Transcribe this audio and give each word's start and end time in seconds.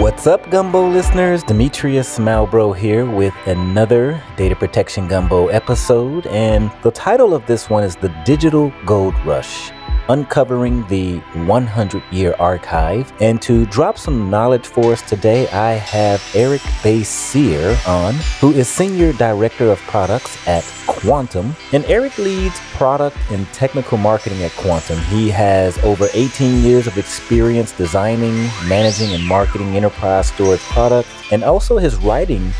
What's 0.00 0.26
up, 0.26 0.48
Gumbo 0.48 0.88
listeners? 0.88 1.42
Demetrius 1.42 2.18
Malbrough 2.18 2.78
here 2.78 3.04
with 3.04 3.34
another 3.44 4.22
Data 4.38 4.56
Protection 4.56 5.06
Gumbo 5.06 5.48
episode. 5.48 6.26
And 6.28 6.72
the 6.82 6.90
title 6.90 7.34
of 7.34 7.44
this 7.44 7.68
one 7.68 7.84
is 7.84 7.94
The 7.94 8.08
Digital 8.24 8.72
Gold 8.86 9.14
Rush 9.26 9.70
Uncovering 10.08 10.86
the 10.88 11.18
100 11.46 12.02
Year 12.10 12.34
Archive. 12.38 13.12
And 13.20 13.40
to 13.42 13.66
drop 13.66 13.96
some 13.96 14.30
knowledge 14.30 14.66
for 14.66 14.92
us 14.92 15.02
today, 15.02 15.48
I 15.48 15.72
have 15.72 16.22
Eric 16.34 16.60
Bassier 16.82 17.76
on, 17.86 18.14
who 18.40 18.52
is 18.52 18.68
Senior 18.68 19.12
Director 19.12 19.70
of 19.70 19.78
Products 19.80 20.36
at 20.46 20.64
Quantum. 20.86 21.54
And 21.72 21.84
Eric 21.84 22.18
leads 22.18 22.58
product 22.72 23.16
and 23.30 23.46
technical 23.52 23.96
marketing 23.96 24.42
at 24.42 24.52
Quantum. 24.52 24.98
He 25.04 25.30
has 25.30 25.78
over 25.78 26.08
18 26.12 26.62
years 26.62 26.86
of 26.86 26.98
experience 26.98 27.72
designing, 27.72 28.48
managing, 28.68 29.14
and 29.14 29.24
marketing 29.24 29.76
enterprise 29.76 30.28
storage 30.28 30.60
products. 30.60 31.08
And 31.30 31.44
also, 31.44 31.78
his 31.78 31.96
writing 31.96 32.50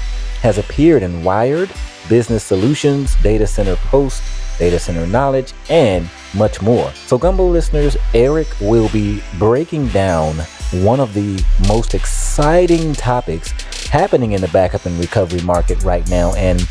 has 0.42 0.58
appeared 0.58 1.02
in 1.02 1.22
Wired, 1.22 1.70
Business 2.08 2.42
Solutions, 2.42 3.14
Data 3.22 3.46
Center 3.46 3.76
Post, 3.76 4.22
Data 4.58 4.78
Center 4.78 5.06
Knowledge, 5.06 5.52
and 5.68 6.08
much 6.34 6.62
more. 6.62 6.90
So, 7.06 7.18
Gumbo 7.18 7.46
listeners, 7.46 7.96
Eric 8.14 8.48
will 8.60 8.88
be 8.90 9.22
breaking 9.38 9.88
down 9.88 10.34
one 10.72 11.00
of 11.00 11.14
the 11.14 11.42
most 11.68 11.94
exciting 11.94 12.94
topics 12.94 13.52
happening 13.88 14.32
in 14.32 14.40
the 14.40 14.48
backup 14.48 14.86
and 14.86 14.98
recovery 14.98 15.42
market 15.42 15.82
right 15.82 16.08
now, 16.08 16.34
and 16.34 16.66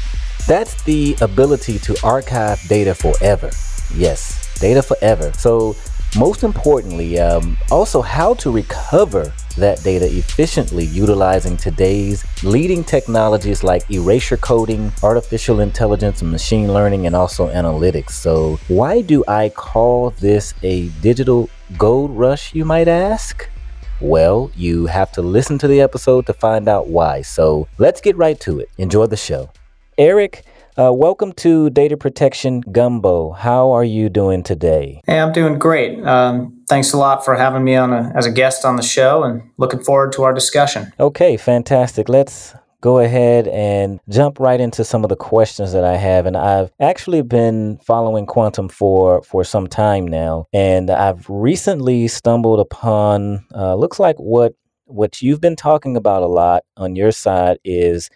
that's 0.47 0.81
the 0.83 1.16
ability 1.21 1.79
to 1.79 1.95
archive 2.03 2.59
data 2.67 2.95
forever. 2.95 3.52
Yes, 3.93 4.59
data 4.59 4.81
forever. 4.81 5.31
So, 5.33 5.75
most 6.17 6.43
importantly, 6.43 7.20
um, 7.20 7.57
also 7.70 8.01
how 8.01 8.33
to 8.35 8.52
recover 8.52 9.31
that 9.57 9.81
data 9.83 10.05
efficiently 10.05 10.85
utilizing 10.85 11.57
today's 11.57 12.25
leading 12.43 12.83
technologies 12.83 13.63
like 13.63 13.89
erasure 13.89 14.38
coding, 14.38 14.91
artificial 15.03 15.59
intelligence, 15.61 16.21
machine 16.21 16.73
learning, 16.73 17.05
and 17.05 17.16
also 17.16 17.49
analytics. 17.49 18.11
So, 18.11 18.59
why 18.67 19.02
do 19.02 19.23
I 19.27 19.49
call 19.49 20.11
this 20.11 20.53
a 20.63 20.89
digital 21.02 21.49
gold 21.77 22.11
rush, 22.11 22.53
you 22.53 22.66
might 22.66 22.88
ask? 22.88 23.47
Well, 23.99 24.52
you 24.55 24.88
have 24.88 25.11
to 25.14 25.21
listen 25.21 25.58
to 25.59 25.67
the 25.67 25.80
episode 25.80 26.25
to 26.25 26.33
find 26.33 26.67
out 26.67 26.88
why. 26.88 27.21
So, 27.21 27.67
let's 27.77 28.02
get 28.02 28.17
right 28.17 28.39
to 28.41 28.59
it. 28.59 28.69
Enjoy 28.77 29.05
the 29.05 29.17
show. 29.17 29.52
Eric, 29.97 30.43
uh, 30.77 30.91
welcome 30.94 31.33
to 31.33 31.69
Data 31.69 31.97
Protection 31.97 32.61
Gumbo. 32.61 33.31
How 33.31 33.72
are 33.72 33.83
you 33.83 34.09
doing 34.09 34.44
today? 34.44 35.02
Hey, 35.05 35.19
I'm 35.19 35.31
doing 35.31 35.59
great. 35.59 36.03
Um, 36.05 36.64
thanks 36.69 36.94
a 36.94 36.97
lot 36.97 37.25
for 37.25 37.36
having 37.36 37.64
me 37.64 37.75
on 37.75 37.91
a, 37.91 38.11
as 38.16 38.25
a 38.25 38.31
guest 38.31 38.64
on 38.64 38.77
the 38.77 38.83
show 38.83 39.23
and 39.23 39.42
looking 39.58 39.83
forward 39.83 40.14
to 40.14 40.23
our 40.23 40.33
discussion. 40.33 40.94
Okay, 40.99 41.36
fantastic. 41.38 42.08
Let's 42.08 42.55
go 42.80 42.99
ahead 42.99 43.47
and 43.49 43.99
jump 44.09 44.39
right 44.39 44.59
into 44.59 44.83
some 44.83 45.03
of 45.03 45.09
the 45.09 45.16
questions 45.16 45.73
that 45.73 45.83
I 45.83 45.97
have. 45.97 46.25
And 46.25 46.36
I've 46.36 46.72
actually 46.80 47.22
been 47.22 47.77
following 47.80 48.25
Quantum 48.25 48.69
for, 48.69 49.22
for 49.23 49.44
some 49.44 49.67
time 49.67 50.08
now. 50.08 50.47
And 50.52 50.89
I've 50.89 51.30
recently 51.30 52.08
stumbled 52.08 52.59
upon, 52.59 53.45
uh, 53.53 53.75
looks 53.75 53.99
like 53.99 54.16
what, 54.17 54.53
what 54.86 55.22
you've 55.22 55.42
been 55.42 55.55
talking 55.55 55.95
about 55.95 56.23
a 56.23 56.27
lot 56.27 56.64
on 56.75 56.95
your 56.95 57.11
side 57.11 57.59
is 57.64 58.09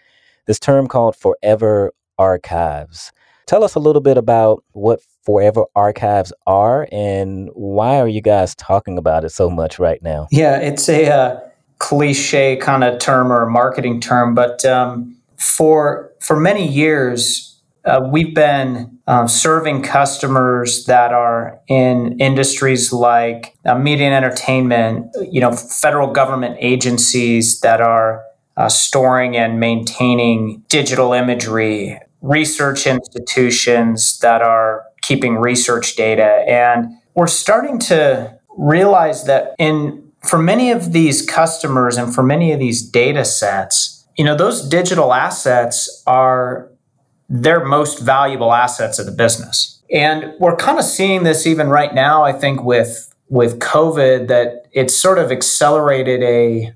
this 0.47 0.59
term 0.59 0.87
called 0.87 1.15
forever 1.15 1.93
archives. 2.17 3.11
Tell 3.45 3.63
us 3.63 3.75
a 3.75 3.79
little 3.79 4.01
bit 4.01 4.17
about 4.17 4.63
what 4.71 5.01
Forever 5.23 5.65
Archives 5.75 6.31
are 6.45 6.87
and 6.91 7.49
why 7.53 7.99
are 7.99 8.07
you 8.07 8.21
guys 8.21 8.53
talking 8.55 8.97
about 8.97 9.23
it 9.23 9.29
so 9.29 9.49
much 9.49 9.79
right 9.79 10.01
now? 10.03 10.27
Yeah, 10.31 10.59
it's 10.59 10.87
a 10.87 11.09
uh, 11.11 11.39
cliche 11.79 12.57
kind 12.57 12.83
of 12.83 12.99
term 12.99 13.31
or 13.31 13.45
marketing 13.47 14.01
term, 14.01 14.35
but 14.35 14.63
um, 14.65 15.15
for 15.37 16.11
for 16.19 16.39
many 16.39 16.67
years 16.67 17.55
uh, 17.85 18.01
we've 18.11 18.33
been 18.33 18.97
uh, 19.07 19.27
serving 19.27 19.83
customers 19.83 20.85
that 20.85 21.13
are 21.13 21.59
in 21.67 22.19
industries 22.19 22.91
like 22.91 23.55
uh, 23.65 23.75
media 23.77 24.07
and 24.07 24.15
entertainment, 24.15 25.07
you 25.31 25.39
know, 25.39 25.51
federal 25.51 26.11
government 26.11 26.57
agencies 26.59 27.59
that 27.59 27.81
are 27.81 28.23
uh, 28.57 28.69
storing 28.69 29.37
and 29.37 29.59
maintaining 29.59 30.63
digital 30.67 31.13
imagery, 31.13 31.99
research 32.25 32.87
institutions 32.87 34.17
that 34.19 34.41
are 34.41 34.83
keeping 35.01 35.35
research 35.37 35.95
data. 35.95 36.43
And 36.47 36.97
we're 37.13 37.27
starting 37.27 37.77
to 37.79 38.37
realize 38.57 39.25
that 39.25 39.53
in 39.59 40.11
for 40.23 40.39
many 40.39 40.71
of 40.71 40.91
these 40.91 41.21
customers 41.21 41.97
and 41.97 42.13
for 42.13 42.23
many 42.23 42.51
of 42.51 42.59
these 42.59 42.81
data 42.81 43.23
sets, 43.23 44.07
you 44.17 44.25
know, 44.25 44.35
those 44.35 44.67
digital 44.67 45.13
assets 45.13 46.03
are 46.07 46.71
their 47.29 47.63
most 47.63 47.99
valuable 47.99 48.53
assets 48.53 48.97
of 48.97 49.05
the 49.05 49.11
business. 49.11 49.83
And 49.91 50.33
we're 50.39 50.55
kind 50.55 50.79
of 50.79 50.85
seeing 50.85 51.23
this 51.23 51.45
even 51.45 51.69
right 51.69 51.93
now, 51.93 52.23
I 52.23 52.33
think, 52.33 52.63
with 52.63 53.13
with 53.29 53.59
COVID, 53.59 54.27
that 54.27 54.67
it's 54.71 54.95
sort 54.95 55.19
of 55.19 55.31
accelerated 55.31 56.23
a 56.23 56.73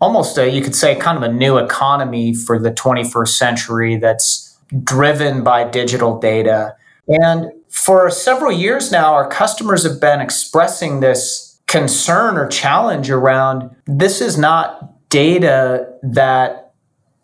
almost 0.00 0.36
a 0.38 0.50
you 0.50 0.60
could 0.60 0.74
say 0.74 0.96
kind 0.96 1.16
of 1.16 1.22
a 1.22 1.32
new 1.32 1.56
economy 1.56 2.34
for 2.34 2.58
the 2.58 2.72
21st 2.72 3.28
century 3.28 3.96
that's 3.96 4.47
driven 4.84 5.42
by 5.42 5.64
digital 5.64 6.18
data. 6.18 6.76
And 7.08 7.52
for 7.68 8.10
several 8.10 8.52
years 8.52 8.92
now, 8.92 9.14
our 9.14 9.28
customers 9.28 9.84
have 9.84 10.00
been 10.00 10.20
expressing 10.20 11.00
this 11.00 11.60
concern 11.66 12.36
or 12.36 12.46
challenge 12.46 13.10
around 13.10 13.70
this 13.86 14.20
is 14.20 14.38
not 14.38 15.08
data 15.10 15.86
that 16.02 16.72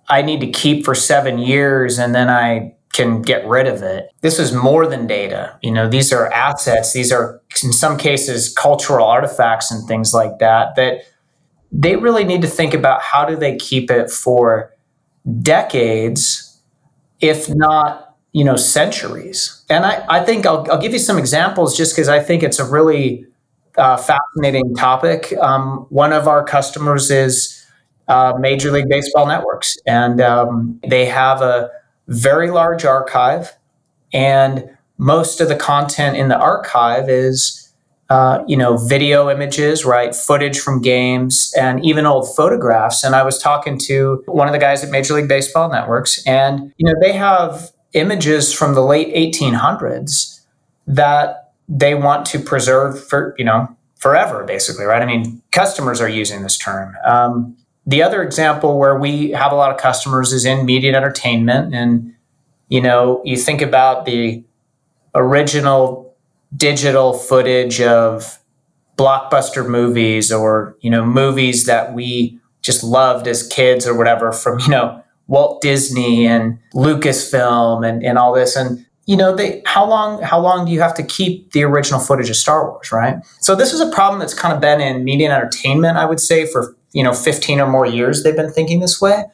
I 0.09 0.23
need 0.23 0.41
to 0.41 0.51
keep 0.51 0.85
for 0.85 0.95
seven 0.95 1.39
years 1.39 1.99
and 1.99 2.15
then 2.15 2.29
I 2.29 2.75
can 2.93 3.23
get 3.23 3.45
rid 3.47 3.67
of 3.67 3.83
it. 3.83 4.11
This 4.21 4.39
is 4.39 4.53
more 4.53 4.87
than 4.87 5.07
data. 5.07 5.59
You 5.63 5.73
know, 5.73 5.89
these 5.89 6.13
are 6.13 6.31
assets. 6.33 6.93
These 6.93 7.11
are, 7.11 7.43
in 7.63 7.73
some 7.73 7.99
cases, 7.99 8.53
cultural 8.53 9.05
artifacts 9.05 9.71
and 9.71 9.87
things 9.89 10.15
like 10.15 10.39
that, 10.39 10.77
that 10.77 11.01
they 11.73 11.97
really 11.97 12.25
need 12.25 12.43
to 12.43 12.49
think 12.49 12.73
about 12.73 13.03
how 13.03 13.25
do 13.25 13.35
they 13.35 13.57
keep 13.57 13.91
it 13.91 14.11
for 14.11 14.73
decades 15.43 16.44
if 17.25 17.49
not 17.49 18.17
you 18.33 18.45
know 18.45 18.57
centuries. 18.57 19.65
And 19.71 19.85
i, 19.87 20.05
I 20.09 20.25
think 20.25 20.47
I'll, 20.47 20.71
I'll 20.71 20.81
give 20.81 20.93
you 20.93 20.99
some 20.99 21.19
examples 21.19 21.77
just 21.77 21.95
because 21.95 22.09
i 22.09 22.21
think 22.21 22.43
it's 22.43 22.59
a 22.59 22.69
really 22.77 23.27
uh, 23.77 23.97
fascinating 23.97 24.75
topic. 24.75 25.33
Um, 25.41 25.87
one 25.89 26.13
of 26.13 26.29
our 26.29 26.45
customers 26.45 27.11
is 27.11 27.65
uh, 28.09 28.35
major 28.39 28.71
league 28.71 28.89
baseball 28.89 29.27
networks. 29.27 29.77
And 29.87 30.21
um, 30.21 30.81
they 30.87 31.07
have 31.07 31.43
a 31.43 31.71
very 32.09 32.51
large 32.51 32.85
archive. 32.85 33.57
And 34.13 34.71
most 34.99 35.41
of 35.41 35.49
the 35.49 35.57
content 35.57 36.17
in 36.17 36.29
the 36.29 36.39
archive 36.39 37.09
is 37.09 37.64
uh, 38.15 38.45
you 38.47 38.57
know, 38.57 38.77
video 38.77 39.29
images, 39.29 39.85
right? 39.85 40.15
Footage 40.15 40.61
from 40.61 40.81
games 40.81 41.53
and 41.59 41.85
even 41.85 42.07
old 42.07 42.33
photographs. 42.37 43.03
And 43.03 43.13
I 43.13 43.25
was 43.25 43.39
talking 43.39 43.77
to 43.87 44.23
one 44.27 44.47
of 44.47 44.53
the 44.53 44.61
guys 44.61 44.85
at 44.85 44.91
Major 44.91 45.15
League 45.15 45.27
Baseball 45.27 45.69
Networks, 45.69 46.25
and, 46.25 46.73
you 46.77 46.87
know, 46.87 46.95
they 47.03 47.11
have 47.11 47.73
images 47.93 48.53
from 48.55 48.75
the 48.75 48.83
late 48.83 49.13
1800s 49.13 50.45
that 50.87 51.55
they 51.69 51.97
want 51.97 52.25
to 52.27 52.39
preserve 52.39 53.05
for, 53.05 53.35
you 53.37 53.45
know, 53.45 53.67
forever, 53.97 54.45
basically, 54.45 54.85
right? 54.85 55.03
I 55.03 55.07
mean, 55.07 55.43
customers 55.51 56.01
are 56.01 56.09
using 56.09 56.43
this 56.43 56.57
term. 56.57 56.95
Um, 57.05 57.57
the 57.85 58.05
other 58.05 58.23
example 58.23 58.79
where 58.79 58.97
we 58.97 59.33
have 59.33 59.51
a 59.51 59.57
lot 59.57 59.73
of 59.73 59.79
customers 59.79 60.33
is 60.33 60.45
in 60.45 60.65
media 60.65 60.91
and 60.91 60.97
entertainment. 60.97 61.75
And, 61.75 62.15
you 62.69 62.81
know, 62.81 63.23
you 63.25 63.37
think 63.37 63.61
about 63.61 64.05
the 64.05 64.45
original 65.17 66.04
digital 66.57 67.13
footage 67.13 67.81
of 67.81 68.39
blockbuster 68.97 69.69
movies 69.69 70.31
or 70.31 70.77
you 70.81 70.91
know 70.91 71.05
movies 71.05 71.67
that 71.67 71.95
we 71.95 72.39
just 72.63 72.85
loved 72.85 73.27
as 73.27 73.47
kids 73.49 73.87
or 73.87 73.97
whatever 73.97 74.33
from 74.33 74.59
you 74.61 74.69
know 74.69 75.03
Walt 75.27 75.63
Disney 75.63 76.27
and 76.27 76.59
Lucasfilm 76.75 77.87
and, 77.89 78.05
and 78.05 78.19
all 78.19 78.35
this. 78.35 78.57
And 78.57 78.85
you 79.07 79.17
know 79.17 79.35
they 79.35 79.63
how 79.67 79.85
long 79.85 80.23
how 80.23 80.41
long 80.41 80.67
do 80.67 80.73
you 80.73 80.81
have 80.81 80.95
to 80.95 81.03
keep 81.03 81.53
the 81.53 81.63
original 81.63 82.01
footage 82.01 82.31
of 82.31 82.37
Star 82.37 82.71
Wars 82.71 82.91
right? 82.93 83.17
So 83.41 83.55
this 83.55 83.73
is 83.73 83.81
a 83.81 83.91
problem 83.91 84.21
that's 84.21 84.35
kind 84.35 84.55
of 84.55 84.61
been 84.61 84.81
in 84.81 85.05
media 85.05 85.27
and 85.27 85.35
entertainment 85.35 85.99
I 85.99 86.07
would 86.07 86.21
say 86.21 86.47
for 86.47 86.77
you 86.93 87.03
know 87.03 87.13
15 87.13 87.61
or 87.61 87.69
more 87.69 87.87
years 87.87 88.23
they've 88.23 88.37
been 88.37 88.53
thinking 88.53 88.81
this 88.81 89.01
way. 89.01 89.25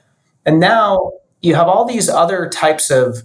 And 0.44 0.58
now 0.58 1.12
you 1.40 1.54
have 1.54 1.68
all 1.68 1.84
these 1.84 2.08
other 2.08 2.48
types 2.48 2.90
of 2.90 3.22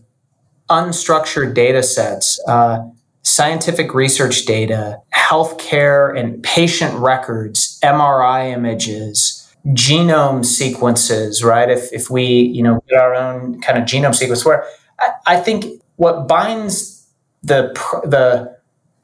unstructured 0.69 1.53
data 1.53 1.81
sets 1.81 2.39
uh, 2.47 2.79
scientific 3.25 3.93
research 3.93 4.45
data, 4.45 5.01
healthcare 5.13 6.17
and 6.17 6.41
patient 6.43 6.93
records, 6.99 7.79
MRI 7.83 8.53
images, 8.53 9.41
genome 9.69 10.45
sequences, 10.45 11.43
right? 11.43 11.69
If, 11.69 11.91
if 11.91 12.09
we, 12.09 12.23
you 12.23 12.61
know, 12.63 12.79
get 12.87 12.99
our 12.99 13.15
own 13.15 13.59
kind 13.61 13.79
of 13.79 13.85
genome 13.85 14.13
sequence, 14.13 14.45
where 14.45 14.63
I, 14.99 15.11
I 15.25 15.39
think 15.39 15.81
what 15.95 16.27
binds 16.27 17.07
the, 17.41 17.73
the 18.03 18.57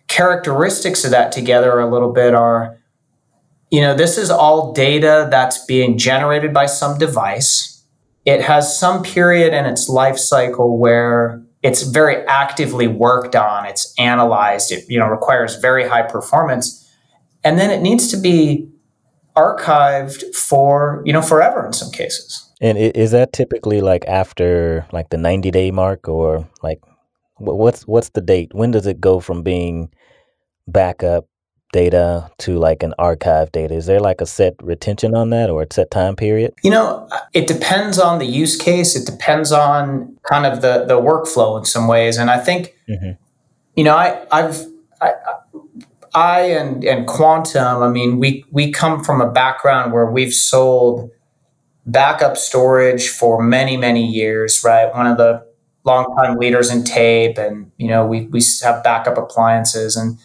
characteristics 0.07 1.03
of 1.03 1.11
that 1.11 1.31
together 1.31 1.79
a 1.79 1.89
little 1.89 2.13
bit 2.13 2.35
are 2.35 2.77
you 3.71 3.79
know, 3.79 3.95
this 3.95 4.17
is 4.17 4.29
all 4.29 4.73
data 4.73 5.29
that's 5.31 5.65
being 5.65 5.97
generated 5.97 6.53
by 6.53 6.65
some 6.65 6.99
device. 6.99 7.83
It 8.25 8.41
has 8.41 8.77
some 8.77 9.01
period 9.01 9.53
in 9.53 9.65
its 9.65 9.87
life 9.87 10.17
cycle 10.17 10.77
where 10.77 11.41
it's 11.63 11.83
very 11.83 12.25
actively 12.25 12.87
worked 12.87 13.35
on, 13.35 13.65
it's 13.65 13.93
analyzed, 13.97 14.71
it 14.71 14.89
you 14.89 14.99
know 14.99 15.07
requires 15.07 15.55
very 15.55 15.87
high 15.87 16.03
performance, 16.03 16.89
and 17.43 17.59
then 17.59 17.69
it 17.69 17.81
needs 17.81 18.09
to 18.11 18.17
be 18.17 18.69
archived 19.35 20.35
for 20.35 21.01
you 21.05 21.13
know 21.13 21.21
forever 21.21 21.65
in 21.65 21.73
some 21.73 21.91
cases. 21.91 22.47
And 22.61 22.77
is 22.77 23.11
that 23.11 23.33
typically 23.33 23.81
like 23.81 24.05
after 24.05 24.85
like 24.91 25.09
the 25.09 25.17
90 25.17 25.49
day 25.49 25.71
mark 25.71 26.07
or 26.07 26.47
like 26.61 26.79
what's 27.37 27.87
what's 27.87 28.09
the 28.09 28.21
date? 28.21 28.53
When 28.53 28.71
does 28.71 28.85
it 28.85 29.01
go 29.01 29.19
from 29.19 29.41
being 29.41 29.91
backup 30.67 31.25
data 31.71 32.29
to 32.39 32.57
like 32.57 32.83
an 32.83 32.93
archive 32.99 33.51
data? 33.51 33.73
Is 33.73 33.85
there 33.85 33.99
like 33.99 34.21
a 34.21 34.25
set 34.25 34.55
retention 34.61 35.15
on 35.15 35.29
that 35.31 35.49
or 35.49 35.63
a 35.63 35.67
set 35.71 35.91
time 35.91 36.15
period? 36.15 36.53
You 36.63 36.71
know, 36.71 37.07
it 37.33 37.47
depends 37.47 37.99
on 37.99 38.19
the 38.19 38.25
use 38.25 38.55
case. 38.55 38.95
It 38.95 39.05
depends 39.05 39.51
on 39.51 40.17
kind 40.29 40.45
of 40.45 40.61
the 40.61 40.85
the 40.85 40.99
workflow 40.99 41.57
in 41.57 41.65
some 41.65 41.87
ways. 41.87 42.17
And 42.17 42.29
I 42.29 42.39
think, 42.39 42.75
mm-hmm. 42.89 43.11
you 43.75 43.83
know, 43.83 43.95
I 43.95 44.25
I've 44.31 44.65
I, 45.01 45.13
I 46.13 46.41
and 46.41 46.83
and 46.83 47.07
Quantum. 47.07 47.81
I 47.81 47.89
mean, 47.89 48.19
we 48.19 48.45
we 48.51 48.71
come 48.71 49.03
from 49.03 49.21
a 49.21 49.31
background 49.31 49.93
where 49.93 50.09
we've 50.09 50.33
sold 50.33 51.09
backup 51.85 52.37
storage 52.37 53.09
for 53.09 53.41
many 53.41 53.77
many 53.77 54.05
years. 54.05 54.63
Right, 54.63 54.93
one 54.93 55.07
of 55.07 55.17
the 55.17 55.45
longtime 55.83 56.37
leaders 56.37 56.69
in 56.69 56.83
tape, 56.83 57.37
and 57.37 57.71
you 57.77 57.87
know, 57.87 58.05
we 58.05 58.27
we 58.27 58.41
have 58.63 58.83
backup 58.83 59.17
appliances 59.17 59.95
and 59.95 60.17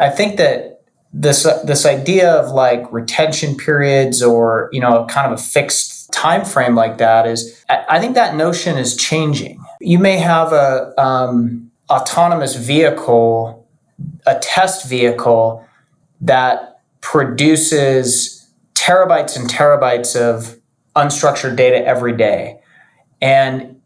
I 0.00 0.08
think 0.08 0.38
that 0.38 0.82
this 1.12 1.42
this 1.64 1.84
idea 1.84 2.32
of 2.32 2.52
like 2.52 2.90
retention 2.92 3.56
periods 3.56 4.22
or 4.22 4.68
you 4.72 4.80
know 4.80 5.06
kind 5.06 5.30
of 5.30 5.38
a 5.38 5.42
fixed 5.42 6.12
time 6.12 6.44
frame 6.44 6.74
like 6.74 6.98
that 6.98 7.26
is 7.26 7.64
I 7.68 7.98
think 8.00 8.14
that 8.14 8.36
notion 8.36 8.78
is 8.78 8.96
changing. 8.96 9.62
You 9.80 9.98
may 9.98 10.18
have 10.18 10.52
a 10.52 10.92
um, 11.00 11.70
autonomous 11.90 12.54
vehicle, 12.56 13.66
a 14.26 14.38
test 14.38 14.88
vehicle 14.88 15.64
that 16.20 16.80
produces 17.00 18.48
terabytes 18.74 19.36
and 19.36 19.48
terabytes 19.48 20.14
of 20.14 20.58
unstructured 20.96 21.56
data 21.56 21.84
every 21.84 22.16
day, 22.16 22.60
and 23.20 23.79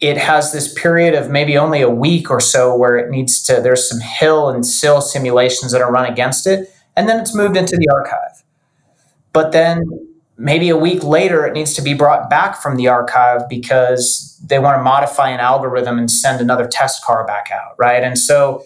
it 0.00 0.16
has 0.18 0.52
this 0.52 0.72
period 0.74 1.14
of 1.14 1.30
maybe 1.30 1.56
only 1.56 1.80
a 1.80 1.88
week 1.88 2.30
or 2.30 2.40
so 2.40 2.76
where 2.76 2.96
it 2.98 3.10
needs 3.10 3.42
to 3.42 3.60
there's 3.60 3.88
some 3.88 4.00
HIL 4.00 4.48
and 4.48 4.66
SIL 4.66 5.00
simulations 5.00 5.72
that 5.72 5.80
are 5.80 5.90
run 5.90 6.10
against 6.10 6.46
it 6.46 6.70
and 6.96 7.08
then 7.08 7.20
it's 7.20 7.34
moved 7.34 7.56
into 7.56 7.76
the 7.76 7.88
archive. 7.92 8.42
But 9.32 9.52
then 9.52 9.84
maybe 10.36 10.68
a 10.68 10.76
week 10.76 11.02
later 11.02 11.46
it 11.46 11.52
needs 11.52 11.72
to 11.74 11.82
be 11.82 11.94
brought 11.94 12.28
back 12.28 12.60
from 12.60 12.76
the 12.76 12.88
archive 12.88 13.48
because 13.48 14.38
they 14.44 14.58
want 14.58 14.78
to 14.78 14.82
modify 14.82 15.30
an 15.30 15.40
algorithm 15.40 15.98
and 15.98 16.10
send 16.10 16.40
another 16.40 16.66
test 16.66 17.04
car 17.04 17.26
back 17.26 17.50
out 17.50 17.74
right? 17.78 18.02
And 18.02 18.18
so 18.18 18.64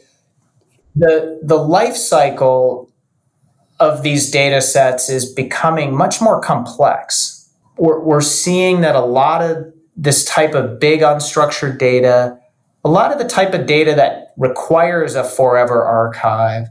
the 0.96 1.40
the 1.42 1.56
life 1.56 1.96
cycle 1.96 2.90
of 3.78 4.02
these 4.02 4.30
data 4.30 4.60
sets 4.60 5.08
is 5.08 5.32
becoming 5.32 5.96
much 5.96 6.20
more 6.20 6.40
complex. 6.40 7.48
We're, 7.78 7.98
we're 8.00 8.20
seeing 8.20 8.82
that 8.82 8.94
a 8.94 9.00
lot 9.00 9.40
of 9.40 9.72
this 10.00 10.24
type 10.24 10.54
of 10.54 10.80
big 10.80 11.00
unstructured 11.00 11.78
data, 11.78 12.38
a 12.84 12.88
lot 12.88 13.12
of 13.12 13.18
the 13.18 13.28
type 13.28 13.52
of 13.52 13.66
data 13.66 13.94
that 13.94 14.32
requires 14.38 15.14
a 15.14 15.22
forever 15.22 15.84
archive, 15.84 16.68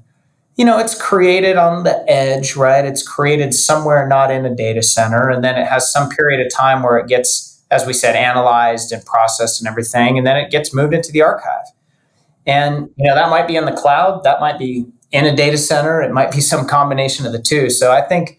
you 0.56 0.66
know, 0.66 0.80
it's 0.80 1.00
created 1.00 1.56
on 1.56 1.84
the 1.84 2.04
edge, 2.10 2.56
right? 2.56 2.84
It's 2.84 3.08
created 3.08 3.54
somewhere 3.54 4.08
not 4.08 4.32
in 4.32 4.48
a 4.48 4.54
data 4.54 4.82
center. 4.82 5.30
And 5.30 5.44
then 5.44 5.58
it 5.58 5.68
has 5.68 5.94
some 5.94 6.10
period 6.10 6.44
of 6.44 6.52
time 6.52 6.82
where 6.82 6.98
it 6.98 7.08
gets, 7.08 7.64
as 7.70 7.86
we 7.86 7.94
said, 7.94 8.16
analyzed 8.16 8.92
and 8.92 9.06
processed 9.06 9.62
and 9.62 9.68
everything. 9.68 10.18
And 10.18 10.26
then 10.26 10.36
it 10.36 10.50
gets 10.50 10.74
moved 10.74 10.96
into 10.96 11.12
the 11.12 11.22
archive. 11.22 11.66
And, 12.48 12.90
you 12.98 13.08
know, 13.08 13.14
that 13.14 13.30
might 13.30 13.48
be 13.48 13.56
in 13.56 13.66
the 13.66 13.72
cloud, 13.72 14.24
that 14.24 14.40
might 14.40 14.58
be 14.58 14.88
in 15.12 15.26
a 15.26 15.36
data 15.36 15.58
center, 15.58 16.02
it 16.02 16.12
might 16.12 16.32
be 16.32 16.42
some 16.42 16.68
combination 16.68 17.28
of 17.28 17.32
the 17.32 17.42
two. 17.42 17.70
So 17.70 17.92
I 17.92 18.02
think 18.02 18.39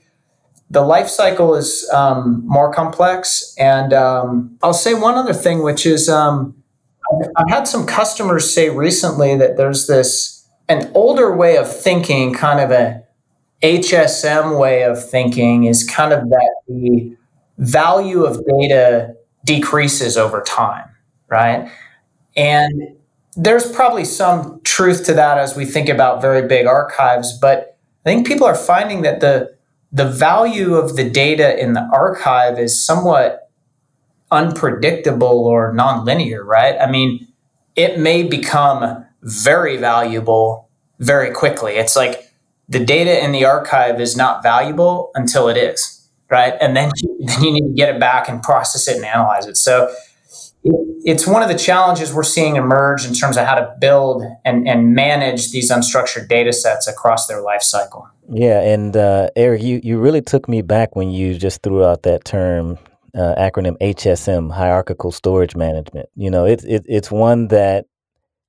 the 0.70 0.82
life 0.82 1.08
cycle 1.08 1.56
is 1.56 1.88
um, 1.93 2.43
more 2.46 2.72
complex. 2.72 3.55
And 3.58 3.93
um, 3.93 4.56
I'll 4.62 4.72
say 4.72 4.94
one 4.94 5.17
other 5.17 5.34
thing, 5.34 5.62
which 5.62 5.84
is 5.84 6.08
um, 6.08 6.55
I've 7.37 7.50
had 7.50 7.64
some 7.69 7.87
customers 7.87 8.52
say 8.55 8.70
recently 8.70 9.37
that 9.37 9.56
there's 9.56 9.88
this 9.88 10.49
an 10.69 10.90
older 10.94 11.34
way 11.34 11.56
of 11.56 11.70
thinking, 11.70 12.32
kind 12.32 12.61
of 12.61 12.70
a 12.70 13.02
HSM 13.62 14.58
way 14.58 14.84
of 14.84 15.05
thinking, 15.05 15.64
is 15.64 15.84
kind 15.84 16.12
of 16.12 16.28
that 16.31 16.55
the 16.69 17.17
value 17.58 18.22
of 18.22 18.40
data 18.46 19.17
decreases 19.44 20.17
over 20.17 20.40
time, 20.43 20.88
right? 21.28 21.69
And 22.37 22.96
there's 23.37 23.70
probably 23.70 24.05
some 24.05 24.61
truth 24.62 25.05
to 25.06 25.14
that 25.14 25.38
as 25.38 25.56
we 25.56 25.64
think 25.64 25.88
about 25.88 26.22
very 26.22 26.46
big 26.46 26.67
archives, 26.67 27.37
but 27.37 27.76
I 28.06 28.11
think 28.11 28.26
people 28.26 28.46
are 28.46 28.55
finding 28.55 29.02
that 29.02 29.20
the 29.20 29.55
the 29.92 30.08
value 30.08 30.75
of 30.75 30.96
the 30.96 31.08
data 31.08 31.60
in 31.60 31.72
the 31.72 31.88
archive 31.92 32.58
is 32.58 32.84
somewhat 32.84 33.50
unpredictable 34.31 35.46
or 35.46 35.75
nonlinear, 35.75 36.44
right? 36.44 36.76
I 36.81 36.90
mean, 36.90 37.26
it 37.75 37.98
may 37.98 38.22
become 38.22 39.04
very 39.22 39.76
valuable 39.76 40.69
very 41.00 41.32
quickly. 41.32 41.75
It's 41.75 41.96
like 41.96 42.31
the 42.69 42.84
data 42.84 43.22
in 43.22 43.32
the 43.32 43.44
archive 43.44 44.00
is 44.00 44.16
not 44.16 44.42
valuable 44.42 45.10
until 45.14 45.48
it 45.48 45.56
is, 45.56 46.08
right? 46.31 46.54
And 46.60 46.76
then 46.76 46.90
you, 46.96 47.19
then 47.26 47.43
you 47.43 47.52
need 47.52 47.69
to 47.69 47.75
get 47.75 47.94
it 47.94 47.98
back 48.00 48.28
and 48.28 48.43
process 48.43 48.86
it 48.86 48.96
and 48.96 49.04
analyze 49.04 49.46
it. 49.46 49.56
So 49.56 49.93
it's 50.62 51.26
one 51.26 51.42
of 51.42 51.48
the 51.48 51.58
challenges 51.58 52.12
we're 52.12 52.22
seeing 52.22 52.56
emerge 52.56 53.06
in 53.06 53.14
terms 53.14 53.36
of 53.36 53.46
how 53.46 53.54
to 53.54 53.74
build 53.80 54.22
and, 54.44 54.68
and 54.68 54.94
manage 54.94 55.50
these 55.52 55.70
unstructured 55.70 56.28
data 56.28 56.52
sets 56.52 56.86
across 56.86 57.26
their 57.26 57.40
life 57.40 57.62
cycle. 57.62 58.08
Yeah, 58.28 58.60
and 58.60 58.96
uh, 58.96 59.30
Eric, 59.36 59.62
you, 59.62 59.80
you 59.82 59.98
really 59.98 60.20
took 60.20 60.48
me 60.48 60.62
back 60.62 60.94
when 60.94 61.10
you 61.10 61.36
just 61.38 61.62
threw 61.62 61.84
out 61.84 62.02
that 62.02 62.24
term, 62.24 62.78
uh, 63.14 63.34
acronym 63.38 63.76
HSM, 63.80 64.52
Hierarchical 64.52 65.10
Storage 65.10 65.56
Management. 65.56 66.08
You 66.14 66.30
know, 66.30 66.44
it's 66.44 66.64
it, 66.64 66.84
it's 66.86 67.10
one 67.10 67.48
that 67.48 67.86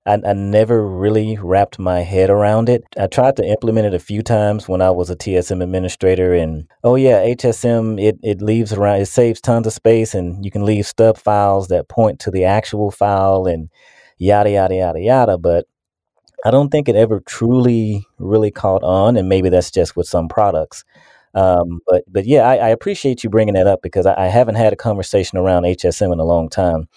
I, 0.06 0.14
I 0.26 0.34
never 0.34 0.88
really 0.88 1.38
wrapped 1.38 1.78
my 1.78 2.00
head 2.02 2.30
around 2.30 2.70
it. 2.70 2.84
I 2.98 3.08
tried 3.08 3.36
to 3.38 3.46
implement 3.46 3.88
it 3.88 3.94
a 3.94 4.00
few 4.00 4.24
times 4.24 4.68
when 4.68 4.82
I 4.82 4.90
was 4.90 5.10
a 5.10 5.16
TSM 5.16 5.62
administrator, 5.62 6.34
and 6.34 6.68
oh 6.84 6.96
yeah, 6.96 7.24
HSM 7.24 8.02
it 8.02 8.18
it 8.24 8.42
leaves 8.42 8.74
around, 8.74 9.02
it 9.02 9.08
saves 9.08 9.40
tons 9.40 9.68
of 9.68 9.74
space, 9.74 10.16
and 10.16 10.44
you 10.44 10.50
can 10.50 10.66
leave 10.66 10.88
stub 10.88 11.18
files 11.18 11.68
that 11.68 11.88
point 11.88 12.20
to 12.22 12.32
the 12.32 12.46
actual 12.46 12.90
file, 12.90 13.46
and 13.46 13.70
yada 14.18 14.50
yada 14.50 14.76
yada 14.76 15.00
yada. 15.00 15.38
But 15.38 15.66
I 16.44 16.52
don't 16.52 16.70
think 16.70 16.90
it 16.90 16.96
ever 16.96 17.20
truly 17.22 18.06
really 18.18 18.52
caught 18.52 18.84
on, 18.84 19.18
and 19.18 19.30
maybe 19.30 19.50
that's 19.50 19.72
just 19.72 19.96
with 19.96 20.08
some 20.08 20.28
products. 20.28 20.84
Um, 21.36 21.80
but 21.88 22.04
but 22.08 22.26
yeah, 22.26 22.42
I, 22.42 22.56
I, 22.56 22.70
appreciate 22.70 23.24
you 23.24 23.30
bringing 23.30 23.54
that 23.54 23.66
up 23.66 23.82
because 23.82 24.06
I, 24.06 24.26
I, 24.26 24.28
haven't 24.28 24.56
had 24.56 24.74
a 24.74 24.76
conversation 24.76 25.38
around 25.38 25.64
HSM 25.64 26.12
in 26.12 26.20
a 26.20 26.26
long 26.26 26.50
time. 26.50 26.90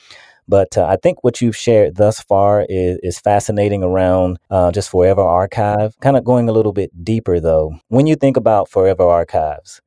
But 0.49 0.77
uh, 0.77 0.87
I 0.87 0.97
think 0.97 1.25
what 1.25 1.41
you've 1.41 1.57
shared 1.57 1.97
thus 1.97 2.21
far 2.21 2.67
is, 2.69 2.99
is 3.03 3.19
fascinating 3.19 3.83
around 3.83 4.39
uh, 4.51 4.71
just 4.73 4.91
Forever 4.91 5.23
Archive. 5.23 5.95
Kind 6.01 6.17
of 6.17 6.25
going 6.25 6.49
a 6.49 6.53
little 6.53 6.73
bit 6.73 7.05
deeper 7.05 7.41
though. 7.41 7.79
When 7.89 8.07
you 8.07 8.17
think 8.17 8.37
about 8.37 8.69
Forever 8.69 9.05
Archives, 9.05 9.81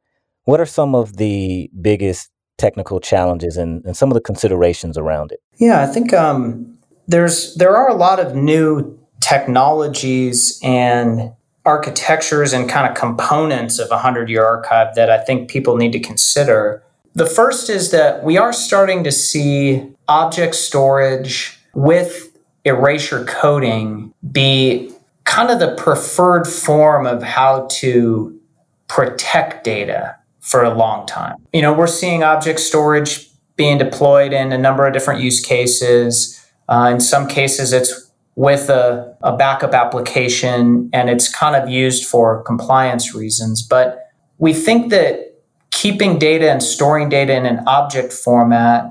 what 0.46 0.60
are 0.60 0.66
some 0.66 0.96
of 0.96 1.18
the 1.18 1.70
biggest 1.82 2.32
technical 2.58 3.00
challenges 3.00 3.58
and, 3.58 3.86
and 3.86 3.96
some 3.96 4.10
of 4.10 4.16
the 4.16 4.22
considerations 4.22 4.98
around 4.98 5.32
it? 5.32 5.40
Yeah, 5.58 5.82
I 5.82 5.88
think 5.88 6.14
um, 6.14 6.78
there's 7.08 7.56
there 7.56 7.76
are 7.76 7.90
a 7.90 7.96
lot 7.96 8.20
of 8.20 8.36
new 8.36 8.98
technologies 9.20 10.60
and 10.64 11.34
architectures 11.66 12.54
and 12.54 12.70
kind 12.70 12.90
of 12.90 12.96
components 12.96 13.78
of 13.78 13.88
a 13.88 13.96
100 13.96 14.30
year 14.30 14.46
archive 14.46 14.96
that 14.96 15.10
I 15.10 15.18
think 15.18 15.50
people 15.50 15.76
need 15.76 15.92
to 15.92 16.00
consider. 16.00 16.82
The 17.14 17.26
first 17.26 17.70
is 17.70 17.92
that 17.92 18.24
we 18.24 18.38
are 18.38 18.54
starting 18.54 19.04
to 19.04 19.12
see 19.12 19.84
object 20.08 20.56
storage 20.56 21.60
with 21.74 22.38
erasure 22.66 23.24
coding 23.26 24.14
be 24.32 24.92
kind 25.24 25.50
of 25.50 25.60
the 25.60 25.76
preferred 25.76 26.46
form 26.46 27.06
of 27.06 27.22
how 27.24 27.68
to 27.70 28.40
protect 28.88 29.64
data 29.64 30.16
for 30.40 30.64
a 30.64 30.74
long 30.74 31.06
time. 31.06 31.36
You 31.54 31.62
know, 31.62 31.74
we're 31.74 31.88
seeing 31.88 32.24
object 32.24 32.60
storage 32.60 33.30
being 33.58 33.78
deployed 33.78 34.34
in 34.34 34.52
a 34.54 34.58
number 34.58 34.88
of 34.88 34.94
different 34.94 35.22
use 35.22 35.42
cases. 35.42 36.40
Uh, 36.70 36.90
in 36.94 37.00
some 37.00 37.28
cases, 37.28 37.74
it's 37.74 38.12
with 38.36 38.70
a, 38.70 39.18
a 39.22 39.36
backup 39.36 39.74
application 39.74 40.90
and 40.94 41.10
it's 41.10 41.28
kind 41.28 41.56
of 41.56 41.68
used 41.68 42.06
for 42.06 42.44
compliance 42.44 43.16
reasons. 43.16 43.62
But 43.62 44.12
we 44.38 44.54
think 44.54 44.92
that 44.92 45.42
keeping 45.72 46.20
data 46.20 46.52
and 46.52 46.62
storing 46.62 47.10
data 47.10 47.36
in 47.36 47.46
an 47.46 47.64
object 47.68 48.14
format 48.14 48.90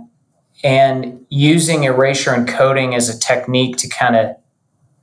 and 0.65 1.25
using 1.29 1.85
erasure 1.85 2.33
encoding 2.33 2.95
as 2.95 3.09
a 3.09 3.19
technique 3.19 3.77
to 3.79 3.89
kind 3.89 4.17
of 4.17 4.37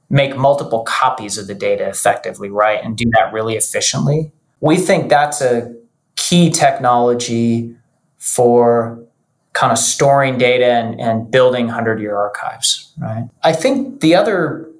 make 0.09 0.35
multiple 0.35 0.83
copies 0.83 1.37
of 1.37 1.47
the 1.47 1.55
data 1.55 1.87
effectively, 1.87 2.49
right? 2.49 2.83
And 2.83 2.97
do 2.97 3.09
that 3.15 3.33
really 3.33 3.55
efficiently 3.55 4.31
we 4.63 4.77
think 4.77 5.09
that's 5.09 5.41
a 5.41 5.75
key 6.15 6.49
technology 6.49 7.75
for 8.17 8.97
kind 9.51 9.73
of 9.73 9.77
storing 9.77 10.37
data 10.37 10.65
and, 10.65 11.01
and 11.01 11.29
building 11.29 11.65
100 11.65 11.99
year 11.99 12.15
archives, 12.15 12.93
right? 12.97 13.27
I 13.43 13.51
think 13.51 13.99
the 13.99 14.15
other 14.15 14.71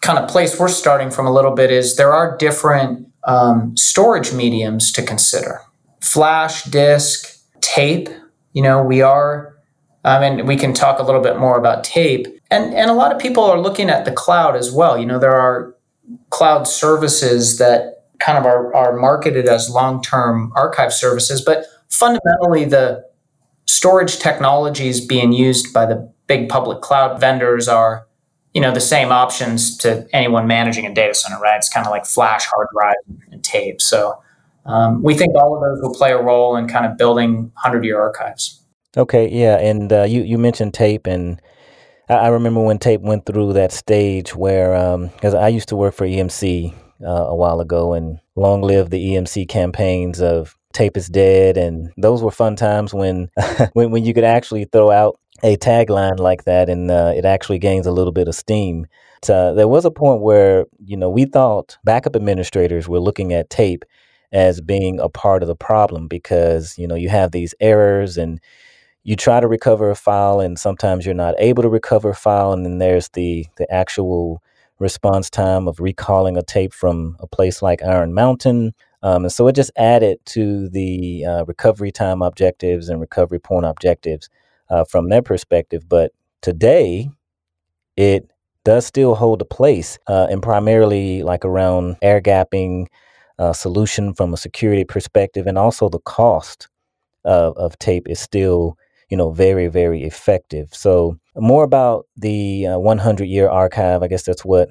kind 0.00 0.18
of 0.18 0.26
place 0.30 0.58
we're 0.58 0.68
starting 0.68 1.10
from 1.10 1.26
a 1.26 1.32
little 1.32 1.50
bit 1.50 1.70
is 1.70 1.96
there 1.96 2.14
are 2.14 2.34
different 2.38 3.06
um, 3.24 3.76
storage 3.76 4.32
mediums 4.32 4.90
to 4.92 5.02
consider 5.02 5.60
flash, 6.00 6.64
disk, 6.64 7.38
tape. 7.60 8.08
You 8.54 8.62
know, 8.62 8.82
we 8.82 9.02
are, 9.02 9.54
I 10.06 10.30
mean, 10.30 10.46
we 10.46 10.56
can 10.56 10.72
talk 10.72 10.98
a 11.00 11.02
little 11.02 11.20
bit 11.20 11.38
more 11.38 11.58
about 11.58 11.82
tape. 11.82 12.26
And, 12.50 12.72
and 12.74 12.88
a 12.88 12.94
lot 12.94 13.12
of 13.12 13.18
people 13.18 13.42
are 13.42 13.60
looking 13.60 13.90
at 13.90 14.04
the 14.04 14.12
cloud 14.12 14.54
as 14.54 14.70
well. 14.70 14.96
You 14.96 15.04
know, 15.04 15.18
there 15.18 15.34
are 15.34 15.74
cloud 16.30 16.68
services 16.68 17.58
that 17.58 18.04
kind 18.20 18.38
of 18.38 18.46
are, 18.46 18.74
are 18.74 18.96
marketed 18.96 19.46
as 19.46 19.68
long 19.68 20.00
term 20.00 20.52
archive 20.54 20.92
services, 20.92 21.42
but 21.42 21.64
fundamentally, 21.88 22.64
the 22.64 23.04
storage 23.66 24.18
technologies 24.18 25.04
being 25.04 25.32
used 25.32 25.72
by 25.72 25.86
the 25.86 26.12
big 26.26 26.48
public 26.48 26.80
cloud 26.80 27.20
vendors 27.20 27.68
are 27.68 28.06
you 28.54 28.60
know 28.60 28.72
the 28.72 28.80
same 28.80 29.12
options 29.12 29.76
to 29.76 30.08
anyone 30.12 30.46
managing 30.46 30.86
a 30.86 30.94
data 30.94 31.14
center 31.14 31.38
right 31.40 31.56
it's 31.56 31.68
kind 31.68 31.86
of 31.86 31.90
like 31.90 32.06
flash 32.06 32.46
hard 32.46 32.68
drive 32.72 32.94
and 33.30 33.44
tape 33.44 33.82
so 33.82 34.20
um, 34.64 35.02
we 35.02 35.14
think 35.14 35.34
all 35.36 35.54
of 35.54 35.60
those 35.60 35.82
will 35.82 35.94
play 35.94 36.12
a 36.12 36.20
role 36.20 36.56
in 36.56 36.66
kind 36.66 36.86
of 36.86 36.96
building 36.96 37.42
100 37.54 37.84
year 37.84 38.00
archives 38.00 38.62
okay 38.96 39.28
yeah 39.30 39.58
and 39.58 39.92
uh, 39.92 40.02
you, 40.04 40.22
you 40.22 40.38
mentioned 40.38 40.74
tape 40.74 41.06
and 41.06 41.40
I, 42.08 42.28
remember 42.28 42.60
when 42.60 42.78
tape 42.78 43.00
went 43.00 43.26
through 43.26 43.52
that 43.54 43.72
stage 43.72 44.34
where 44.34 44.72
because 45.08 45.34
um, 45.34 45.42
i 45.42 45.48
used 45.48 45.68
to 45.68 45.76
work 45.76 45.94
for 45.94 46.06
emc 46.06 46.74
uh, 47.04 47.06
a 47.06 47.34
while 47.34 47.60
ago 47.60 47.92
and 47.92 48.18
long 48.36 48.62
live 48.62 48.90
the 48.90 49.14
emc 49.14 49.48
campaigns 49.48 50.20
of 50.20 50.56
tape 50.72 50.96
is 50.96 51.08
dead 51.08 51.56
and 51.56 51.92
those 51.96 52.22
were 52.22 52.30
fun 52.30 52.54
times 52.54 52.92
when 52.92 53.28
when, 53.72 53.90
when 53.90 54.04
you 54.04 54.14
could 54.14 54.24
actually 54.24 54.64
throw 54.64 54.90
out 54.90 55.18
a 55.42 55.56
tagline 55.56 56.18
like 56.18 56.44
that 56.44 56.68
and 56.68 56.90
uh, 56.90 57.12
it 57.14 57.24
actually 57.24 57.58
gains 57.58 57.86
a 57.86 57.92
little 57.92 58.12
bit 58.12 58.28
of 58.28 58.34
steam. 58.34 58.86
Uh, 59.28 59.52
there 59.52 59.68
was 59.68 59.84
a 59.84 59.90
point 59.90 60.20
where 60.20 60.66
you 60.84 60.96
know 60.96 61.10
we 61.10 61.24
thought 61.24 61.76
backup 61.84 62.14
administrators 62.14 62.88
were 62.88 63.00
looking 63.00 63.32
at 63.32 63.50
tape 63.50 63.84
as 64.32 64.60
being 64.60 65.00
a 65.00 65.08
part 65.08 65.42
of 65.42 65.48
the 65.48 65.56
problem 65.56 66.06
because 66.06 66.78
you 66.78 66.86
know 66.86 66.94
you 66.94 67.08
have 67.08 67.32
these 67.32 67.54
errors 67.60 68.16
and 68.16 68.40
you 69.06 69.16
try 69.16 69.38
to 69.40 69.46
recover 69.46 69.90
a 69.90 69.94
file 69.94 70.40
and 70.40 70.58
sometimes 70.58 71.06
you're 71.06 71.14
not 71.14 71.34
able 71.38 71.62
to 71.62 71.68
recover 71.68 72.10
a 72.10 72.14
file 72.14 72.52
and 72.52 72.64
then 72.64 72.78
there's 72.78 73.08
the 73.10 73.46
the 73.56 73.72
actual 73.72 74.42
response 74.78 75.30
time 75.30 75.68
of 75.68 75.80
recalling 75.80 76.36
a 76.36 76.42
tape 76.42 76.72
from 76.72 77.16
a 77.20 77.26
place 77.26 77.62
like 77.62 77.82
Iron 77.82 78.12
Mountain 78.12 78.74
um, 79.02 79.24
and 79.24 79.32
so 79.32 79.46
it 79.46 79.54
just 79.54 79.70
added 79.76 80.18
to 80.26 80.68
the 80.70 81.24
uh, 81.24 81.44
recovery 81.44 81.92
time 81.92 82.22
objectives 82.22 82.88
and 82.88 83.00
recovery 83.00 83.38
point 83.38 83.64
objectives 83.64 84.28
uh, 84.68 84.84
from 84.84 85.08
their 85.08 85.22
perspective. 85.22 85.88
But 85.88 86.12
today, 86.42 87.08
it 87.96 88.28
does 88.64 88.84
still 88.84 89.14
hold 89.14 89.40
a 89.42 89.44
place, 89.44 89.98
uh, 90.08 90.26
and 90.28 90.42
primarily 90.42 91.22
like 91.22 91.44
around 91.44 91.96
air 92.02 92.20
gapping 92.20 92.86
uh, 93.38 93.52
solution 93.52 94.12
from 94.12 94.34
a 94.34 94.36
security 94.36 94.84
perspective, 94.84 95.46
and 95.46 95.56
also 95.56 95.88
the 95.88 96.00
cost 96.00 96.68
of, 97.24 97.56
of 97.56 97.78
tape 97.78 98.08
is 98.08 98.18
still 98.18 98.76
you 99.08 99.16
know 99.16 99.30
very 99.30 99.68
very 99.68 100.04
effective. 100.04 100.74
So 100.74 101.18
more 101.34 101.64
about 101.64 102.06
the 102.16 102.66
uh, 102.66 102.78
100 102.78 103.24
year 103.24 103.48
archive. 103.48 104.02
I 104.02 104.08
guess 104.08 104.22
that's 104.22 104.44
what 104.44 104.68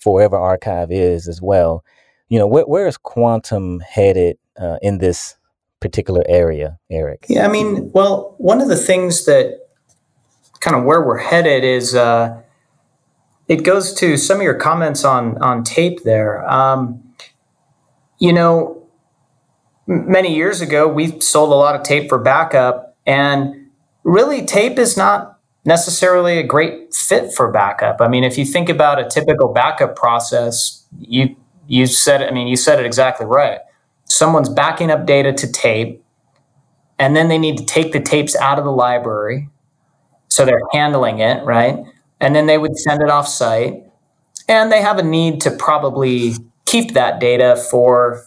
Forever 0.00 0.36
Archive 0.36 0.90
is 0.90 1.28
as 1.28 1.40
well 1.42 1.84
you 2.28 2.38
know, 2.38 2.46
where, 2.46 2.64
where 2.64 2.86
is 2.86 2.96
quantum 2.96 3.80
headed 3.80 4.38
uh, 4.60 4.78
in 4.82 4.98
this 4.98 5.36
particular 5.80 6.24
area, 6.28 6.78
Eric? 6.90 7.26
Yeah, 7.28 7.46
I 7.46 7.48
mean, 7.48 7.90
well, 7.92 8.34
one 8.38 8.60
of 8.60 8.68
the 8.68 8.76
things 8.76 9.26
that 9.26 9.60
kind 10.60 10.76
of 10.76 10.84
where 10.84 11.02
we're 11.02 11.18
headed 11.18 11.62
is 11.62 11.94
uh, 11.94 12.40
it 13.48 13.62
goes 13.62 13.92
to 13.94 14.16
some 14.16 14.38
of 14.38 14.42
your 14.42 14.54
comments 14.54 15.04
on 15.04 15.38
on 15.38 15.62
tape 15.62 16.02
there. 16.02 16.48
Um, 16.50 17.02
you 18.18 18.32
know, 18.32 18.88
many 19.86 20.34
years 20.34 20.60
ago, 20.60 20.88
we 20.88 21.20
sold 21.20 21.50
a 21.50 21.54
lot 21.54 21.76
of 21.76 21.82
tape 21.82 22.08
for 22.08 22.18
backup, 22.18 22.96
and 23.06 23.65
really, 24.06 24.46
tape 24.46 24.78
is 24.78 24.96
not 24.96 25.38
necessarily 25.64 26.38
a 26.38 26.42
great 26.42 26.94
fit 26.94 27.34
for 27.34 27.50
backup. 27.50 28.00
I 28.00 28.08
mean, 28.08 28.24
if 28.24 28.38
you 28.38 28.44
think 28.44 28.68
about 28.68 28.98
a 28.98 29.08
typical 29.08 29.52
backup 29.52 29.96
process, 29.96 30.86
you 30.98 31.36
you 31.66 31.86
said 31.86 32.22
I 32.22 32.30
mean, 32.30 32.46
you 32.46 32.56
said 32.56 32.78
it 32.80 32.86
exactly 32.86 33.26
right. 33.26 33.58
Someone's 34.04 34.48
backing 34.48 34.90
up 34.90 35.04
data 35.04 35.32
to 35.32 35.52
tape, 35.52 36.02
and 36.98 37.16
then 37.16 37.28
they 37.28 37.38
need 37.38 37.58
to 37.58 37.64
take 37.64 37.92
the 37.92 38.00
tapes 38.00 38.36
out 38.36 38.58
of 38.58 38.64
the 38.64 38.72
library. 38.72 39.50
So 40.28 40.44
they're 40.44 40.60
handling 40.72 41.18
it, 41.18 41.44
right? 41.44 41.78
And 42.20 42.34
then 42.34 42.46
they 42.46 42.58
would 42.58 42.78
send 42.78 43.02
it 43.02 43.10
off 43.10 43.28
site. 43.28 43.82
And 44.48 44.70
they 44.70 44.80
have 44.80 44.98
a 44.98 45.02
need 45.02 45.40
to 45.42 45.50
probably 45.50 46.34
keep 46.66 46.94
that 46.94 47.18
data 47.20 47.56
for, 47.70 48.25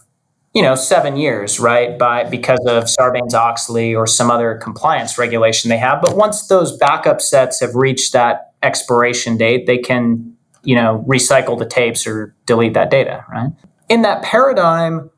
you 0.54 0.62
know, 0.62 0.74
seven 0.74 1.16
years, 1.16 1.60
right? 1.60 1.98
By 1.98 2.24
because 2.24 2.64
of 2.66 2.84
Sarbanes 2.84 3.34
Oxley 3.34 3.94
or 3.94 4.06
some 4.06 4.30
other 4.30 4.56
compliance 4.56 5.16
regulation 5.16 5.68
they 5.68 5.78
have. 5.78 6.00
But 6.02 6.16
once 6.16 6.48
those 6.48 6.76
backup 6.76 7.20
sets 7.20 7.60
have 7.60 7.74
reached 7.74 8.12
that 8.12 8.52
expiration 8.62 9.36
date, 9.36 9.66
they 9.66 9.78
can 9.78 10.36
you 10.62 10.74
know, 10.74 11.04
recycle 11.06 11.58
the 11.58 11.66
tapes 11.66 12.06
or 12.06 12.34
delete 12.46 12.74
that 12.74 12.90
data, 12.90 13.24
right? 13.30 13.50
In 13.88 14.02
that 14.02 14.22
paradigm, 14.22 15.10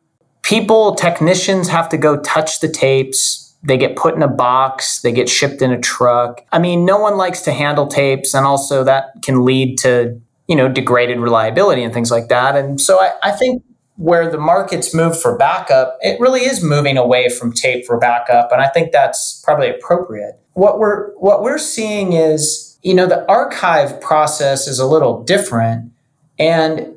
people, 0.42 0.94
technicians 0.94 1.68
have 1.68 1.88
to 1.90 1.98
go 1.98 2.20
touch 2.20 2.60
the 2.60 2.68
tapes. 2.68 3.54
They 3.62 3.76
get 3.76 3.96
put 3.96 4.14
in 4.14 4.22
a 4.22 4.28
box, 4.28 5.02
they 5.02 5.12
get 5.12 5.28
shipped 5.28 5.62
in 5.62 5.70
a 5.70 5.78
truck. 5.78 6.44
I 6.50 6.58
mean, 6.58 6.84
no 6.84 6.98
one 6.98 7.16
likes 7.16 7.42
to 7.42 7.52
handle 7.52 7.86
tapes, 7.86 8.34
and 8.34 8.44
also 8.44 8.82
that 8.84 9.10
can 9.22 9.44
lead 9.44 9.78
to, 9.78 10.20
you 10.48 10.56
know, 10.56 10.68
degraded 10.68 11.20
reliability 11.20 11.82
and 11.84 11.94
things 11.94 12.10
like 12.10 12.28
that. 12.28 12.56
And 12.56 12.80
so 12.80 13.00
I, 13.00 13.12
I 13.22 13.30
think 13.32 13.62
where 13.96 14.30
the 14.30 14.38
market's 14.38 14.94
move 14.94 15.20
for 15.20 15.36
backup, 15.36 15.98
it 16.00 16.18
really 16.18 16.42
is 16.42 16.62
moving 16.62 16.96
away 16.96 17.28
from 17.28 17.52
tape 17.52 17.84
for 17.86 17.98
backup. 17.98 18.50
And 18.50 18.60
I 18.60 18.68
think 18.68 18.92
that's 18.92 19.42
probably 19.44 19.68
appropriate. 19.68 20.40
What 20.54 20.78
we're 20.78 21.12
what 21.14 21.42
we're 21.42 21.58
seeing 21.58 22.12
is 22.12 22.72
you 22.82 22.94
know, 22.94 23.06
the 23.06 23.26
archive 23.28 24.00
process 24.00 24.66
is 24.66 24.78
a 24.78 24.86
little 24.86 25.22
different. 25.22 25.92
And 26.38 26.94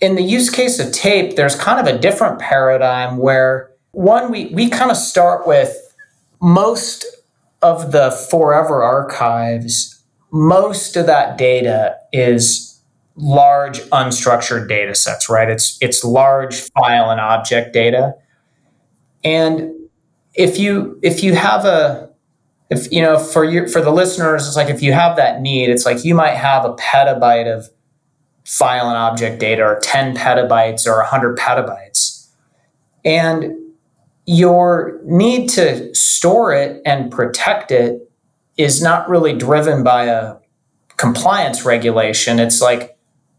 in 0.00 0.14
the 0.14 0.22
use 0.22 0.50
case 0.50 0.78
of 0.78 0.92
tape, 0.92 1.36
there's 1.36 1.54
kind 1.54 1.86
of 1.86 1.92
a 1.92 1.98
different 1.98 2.38
paradigm 2.38 3.16
where 3.16 3.70
one, 3.92 4.30
we, 4.30 4.46
we 4.46 4.68
kind 4.68 4.90
of 4.90 4.96
start 4.96 5.46
with 5.46 5.74
most 6.40 7.06
of 7.62 7.92
the 7.92 8.10
forever 8.30 8.82
archives, 8.82 10.02
most 10.30 10.96
of 10.96 11.06
that 11.06 11.38
data 11.38 11.96
is 12.12 12.75
large 13.16 13.80
unstructured 13.90 14.68
data 14.68 14.94
sets, 14.94 15.28
right? 15.28 15.48
It's 15.48 15.78
it's 15.80 16.04
large 16.04 16.54
file 16.72 17.10
and 17.10 17.20
object 17.20 17.72
data. 17.72 18.14
And 19.24 19.72
if 20.36 20.58
you 20.58 20.98
if 21.02 21.24
you 21.24 21.34
have 21.34 21.64
a 21.64 22.10
if 22.70 22.92
you 22.92 23.00
know 23.00 23.18
for 23.18 23.44
you 23.44 23.66
for 23.66 23.80
the 23.80 23.90
listeners 23.90 24.46
it's 24.46 24.56
like 24.56 24.68
if 24.68 24.82
you 24.82 24.92
have 24.92 25.16
that 25.16 25.40
need 25.40 25.70
it's 25.70 25.86
like 25.86 26.04
you 26.04 26.14
might 26.14 26.34
have 26.34 26.64
a 26.64 26.74
petabyte 26.74 27.52
of 27.52 27.70
file 28.44 28.88
and 28.88 28.96
object 28.96 29.40
data 29.40 29.62
or 29.62 29.80
10 29.80 30.16
petabytes 30.16 30.86
or 30.86 30.96
100 30.98 31.36
petabytes 31.38 32.28
and 33.04 33.52
your 34.26 35.00
need 35.04 35.48
to 35.48 35.94
store 35.94 36.52
it 36.52 36.82
and 36.84 37.10
protect 37.10 37.70
it 37.70 38.10
is 38.56 38.82
not 38.82 39.08
really 39.08 39.32
driven 39.32 39.82
by 39.82 40.04
a 40.04 40.36
compliance 40.96 41.64
regulation 41.64 42.38
it's 42.38 42.60
like 42.60 42.95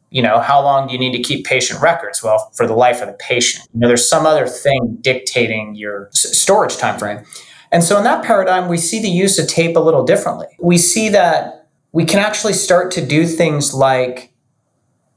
you 0.09 0.21
know 0.21 0.39
how 0.39 0.61
long 0.61 0.87
do 0.87 0.93
you 0.93 0.99
need 0.99 1.11
to 1.11 1.21
keep 1.21 1.45
patient 1.45 1.81
records? 1.81 2.23
Well 2.23 2.51
for 2.53 2.65
the 2.67 2.73
life 2.73 3.01
of 3.01 3.07
the 3.07 3.13
patient. 3.13 3.67
You 3.73 3.81
know 3.81 3.87
there's 3.87 4.09
some 4.09 4.25
other 4.25 4.47
thing 4.47 4.97
dictating 5.01 5.75
your 5.75 6.09
storage 6.11 6.77
time 6.77 6.97
frame 6.97 7.25
and 7.71 7.83
so 7.83 7.97
in 7.97 8.03
that 8.03 8.23
paradigm, 8.23 8.67
we 8.67 8.77
see 8.77 9.01
the 9.01 9.09
use 9.09 9.37
of 9.39 9.47
tape 9.47 9.75
a 9.75 9.79
little 9.79 10.05
differently. 10.05 10.47
We 10.59 10.77
see 10.77 11.09
that 11.09 11.67
we 11.91 12.05
can 12.05 12.19
actually 12.19 12.53
start 12.53 12.91
to 12.91 13.05
do 13.05 13.25
things 13.25 13.73
like 13.73 14.33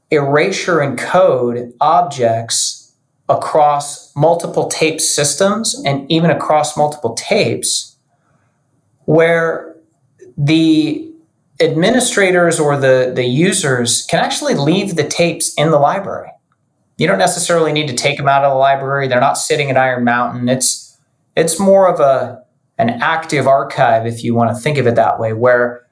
erasure 0.09 0.81
and 0.81 0.97
code 0.97 1.73
objects 1.79 2.93
across 3.29 4.13
multiple 4.15 4.67
tape 4.67 4.99
systems 4.99 5.81
and 5.85 6.09
even 6.11 6.29
across 6.29 6.75
multiple 6.75 7.13
tapes 7.13 7.95
where 9.05 9.75
the 10.37 11.09
administrators 11.61 12.59
or 12.59 12.77
the, 12.77 13.11
the 13.15 13.25
users 13.25 14.05
can 14.07 14.23
actually 14.23 14.55
leave 14.55 14.95
the 14.95 15.07
tapes 15.07 15.53
in 15.55 15.71
the 15.71 15.79
library. 15.79 16.31
You 16.97 17.07
don't 17.07 17.19
necessarily 17.19 17.71
need 17.71 17.87
to 17.87 17.95
take 17.95 18.17
them 18.17 18.27
out 18.27 18.43
of 18.43 18.51
the 18.51 18.57
library. 18.57 19.07
They're 19.07 19.19
not 19.19 19.37
sitting 19.37 19.69
at 19.69 19.77
Iron 19.77 20.03
Mountain. 20.03 20.49
It's 20.49 20.97
it's 21.35 21.59
more 21.59 21.91
of 21.91 21.99
a 21.99 22.43
an 22.77 22.89
active 23.01 23.47
archive, 23.47 24.05
if 24.05 24.23
you 24.23 24.35
want 24.35 24.55
to 24.55 24.61
think 24.61 24.77
of 24.77 24.87
it 24.87 24.95
that 24.95 25.19
way, 25.19 25.33
where 25.33 25.87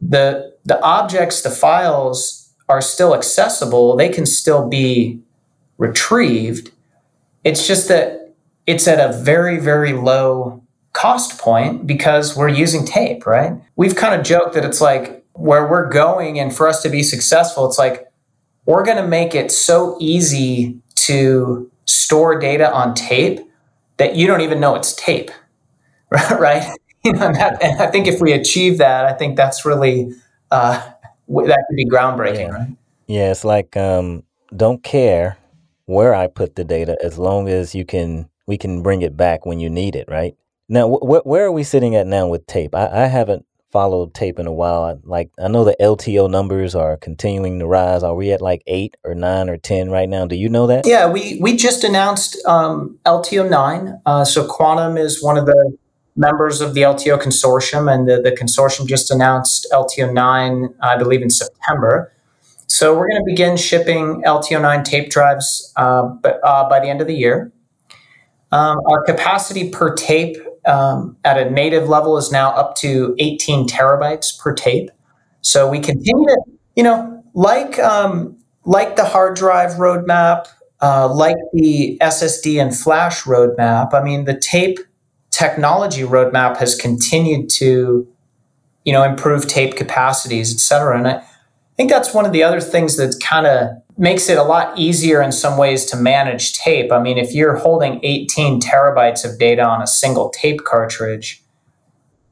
the 0.00 0.54
the 0.64 0.82
objects, 0.82 1.42
the 1.42 1.50
files 1.50 2.52
are 2.68 2.82
still 2.82 3.14
accessible. 3.14 3.96
They 3.96 4.08
can 4.08 4.26
still 4.26 4.68
be 4.68 5.20
retrieved, 5.80 6.70
It's 7.42 7.66
just 7.66 7.88
that 7.88 8.34
it's 8.66 8.86
at 8.86 9.00
a 9.00 9.16
very, 9.16 9.58
very 9.58 9.94
low 9.94 10.59
cost 11.00 11.38
point 11.38 11.86
because 11.86 12.36
we're 12.36 12.48
using 12.48 12.84
tape, 12.84 13.26
right? 13.26 13.52
We've 13.76 13.96
kind 13.96 14.18
of 14.18 14.26
joked 14.26 14.54
that 14.54 14.64
it's 14.64 14.80
like 14.80 15.24
where 15.32 15.66
we're 15.66 15.88
going 15.88 16.38
and 16.38 16.54
for 16.54 16.68
us 16.68 16.82
to 16.82 16.88
be 16.88 17.02
successful, 17.02 17.66
it's 17.66 17.78
like 17.78 18.06
we're 18.66 18.84
going 18.84 18.98
to 18.98 19.06
make 19.06 19.34
it 19.34 19.50
so 19.50 19.96
easy 19.98 20.78
to 20.96 21.70
store 21.86 22.38
data 22.38 22.70
on 22.72 22.94
tape 22.94 23.40
that 23.96 24.14
you 24.14 24.26
don't 24.26 24.42
even 24.42 24.60
know 24.60 24.74
it's 24.74 24.94
tape, 24.94 25.30
right? 26.10 26.70
You 27.02 27.12
know, 27.12 27.28
and, 27.28 27.36
that, 27.36 27.62
and 27.62 27.80
I 27.80 27.86
think 27.86 28.06
if 28.06 28.20
we 28.20 28.32
achieve 28.32 28.76
that, 28.76 29.06
I 29.06 29.14
think 29.14 29.34
that's 29.34 29.64
really 29.64 30.12
uh, 30.50 30.74
that 31.28 31.64
could 31.66 31.76
be 31.76 31.86
groundbreaking, 31.86 32.48
Yeah. 32.48 32.50
right? 32.50 32.76
Yeah, 33.06 33.30
it's 33.30 33.42
like 33.42 33.74
um, 33.74 34.24
don't 34.54 34.82
care 34.82 35.38
where 35.86 36.14
I 36.14 36.26
put 36.26 36.56
the 36.56 36.64
data 36.64 36.98
as 37.02 37.16
long 37.16 37.48
as 37.48 37.74
you 37.74 37.86
can 37.86 38.28
we 38.46 38.58
can 38.58 38.82
bring 38.82 39.00
it 39.00 39.16
back 39.16 39.46
when 39.46 39.58
you 39.60 39.70
need 39.70 39.96
it, 39.96 40.08
right? 40.08 40.36
Now, 40.70 40.88
wh- 40.88 41.02
wh- 41.02 41.26
where 41.26 41.44
are 41.44 41.52
we 41.52 41.64
sitting 41.64 41.96
at 41.96 42.06
now 42.06 42.28
with 42.28 42.46
tape? 42.46 42.74
I, 42.74 43.02
I 43.02 43.06
haven't 43.06 43.44
followed 43.72 44.14
tape 44.14 44.38
in 44.38 44.46
a 44.46 44.52
while. 44.52 44.84
I, 44.84 44.94
like 45.02 45.30
I 45.42 45.48
know 45.48 45.64
the 45.64 45.76
LTO 45.80 46.30
numbers 46.30 46.76
are 46.76 46.96
continuing 46.96 47.58
to 47.58 47.66
rise. 47.66 48.04
Are 48.04 48.14
we 48.14 48.32
at 48.32 48.40
like 48.40 48.62
eight 48.68 48.96
or 49.04 49.14
nine 49.16 49.50
or 49.50 49.56
ten 49.56 49.90
right 49.90 50.08
now? 50.08 50.26
Do 50.26 50.36
you 50.36 50.48
know 50.48 50.68
that? 50.68 50.86
Yeah, 50.86 51.10
we 51.10 51.38
we 51.40 51.56
just 51.56 51.82
announced 51.82 52.38
um, 52.46 52.98
LTO 53.04 53.50
nine. 53.50 54.00
Uh, 54.06 54.24
so 54.24 54.46
Quantum 54.46 54.96
is 54.96 55.22
one 55.22 55.36
of 55.36 55.46
the 55.46 55.76
members 56.14 56.60
of 56.60 56.74
the 56.74 56.82
LTO 56.82 57.20
consortium, 57.20 57.92
and 57.92 58.08
the, 58.08 58.20
the 58.22 58.30
consortium 58.30 58.86
just 58.86 59.10
announced 59.10 59.66
LTO 59.72 60.12
nine, 60.12 60.72
I 60.80 60.96
believe, 60.96 61.22
in 61.22 61.30
September. 61.30 62.12
So 62.68 62.96
we're 62.96 63.08
going 63.08 63.22
to 63.22 63.26
begin 63.26 63.56
shipping 63.56 64.22
LTO 64.24 64.62
nine 64.62 64.84
tape 64.84 65.10
drives, 65.10 65.72
uh, 65.76 66.14
uh, 66.22 66.68
by 66.68 66.78
the 66.78 66.88
end 66.88 67.00
of 67.00 67.08
the 67.08 67.14
year. 67.14 67.50
Um, 68.52 68.78
our 68.88 69.02
capacity 69.02 69.70
per 69.70 69.94
tape 69.94 70.36
um, 70.66 71.16
at 71.24 71.38
a 71.38 71.50
native 71.50 71.88
level 71.88 72.16
is 72.16 72.30
now 72.30 72.50
up 72.50 72.74
to 72.76 73.14
18 73.18 73.68
terabytes 73.68 74.38
per 74.38 74.54
tape. 74.54 74.90
So 75.42 75.68
we 75.68 75.80
continue 75.80 76.26
to, 76.26 76.42
you 76.76 76.82
know, 76.82 77.22
like 77.34 77.78
um, 77.78 78.36
like 78.64 78.96
the 78.96 79.04
hard 79.04 79.36
drive 79.36 79.72
roadmap, 79.72 80.46
uh, 80.82 81.12
like 81.12 81.36
the 81.52 81.98
SSD 82.00 82.60
and 82.60 82.76
flash 82.76 83.22
roadmap. 83.22 83.94
I 83.94 84.02
mean, 84.02 84.24
the 84.24 84.38
tape 84.38 84.78
technology 85.30 86.02
roadmap 86.02 86.56
has 86.58 86.74
continued 86.74 87.48
to, 87.50 88.06
you 88.84 88.92
know, 88.92 89.02
improve 89.02 89.46
tape 89.46 89.76
capacities, 89.76 90.52
et 90.52 90.58
cetera. 90.58 90.98
And 90.98 91.08
I 91.08 91.22
think 91.76 91.90
that's 91.90 92.12
one 92.12 92.26
of 92.26 92.32
the 92.32 92.42
other 92.42 92.60
things 92.60 92.96
that's 92.96 93.16
kind 93.16 93.46
of 93.46 93.70
makes 94.00 94.30
it 94.30 94.38
a 94.38 94.42
lot 94.42 94.76
easier 94.78 95.20
in 95.20 95.30
some 95.30 95.58
ways 95.58 95.84
to 95.84 95.96
manage 95.96 96.54
tape. 96.54 96.90
I 96.90 96.98
mean, 97.00 97.18
if 97.18 97.34
you're 97.34 97.56
holding 97.56 98.00
18 98.02 98.58
terabytes 98.58 99.30
of 99.30 99.38
data 99.38 99.62
on 99.62 99.82
a 99.82 99.86
single 99.86 100.30
tape 100.30 100.64
cartridge, 100.64 101.42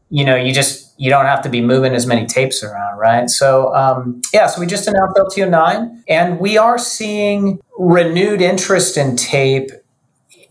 you 0.08 0.24
know, 0.24 0.34
you 0.34 0.54
just 0.54 0.98
you 0.98 1.10
don't 1.10 1.26
have 1.26 1.42
to 1.42 1.50
be 1.50 1.60
moving 1.60 1.94
as 1.94 2.06
many 2.06 2.26
tapes 2.26 2.64
around, 2.64 2.96
right? 2.96 3.28
So 3.28 3.74
um, 3.74 4.22
yeah, 4.32 4.46
so 4.46 4.60
we 4.60 4.66
just 4.66 4.88
announced 4.88 5.16
LTO 5.16 5.50
nine, 5.50 6.02
and 6.08 6.40
we 6.40 6.56
are 6.56 6.78
seeing 6.78 7.60
renewed 7.78 8.40
interest 8.40 8.96
in 8.96 9.14
tape 9.14 9.70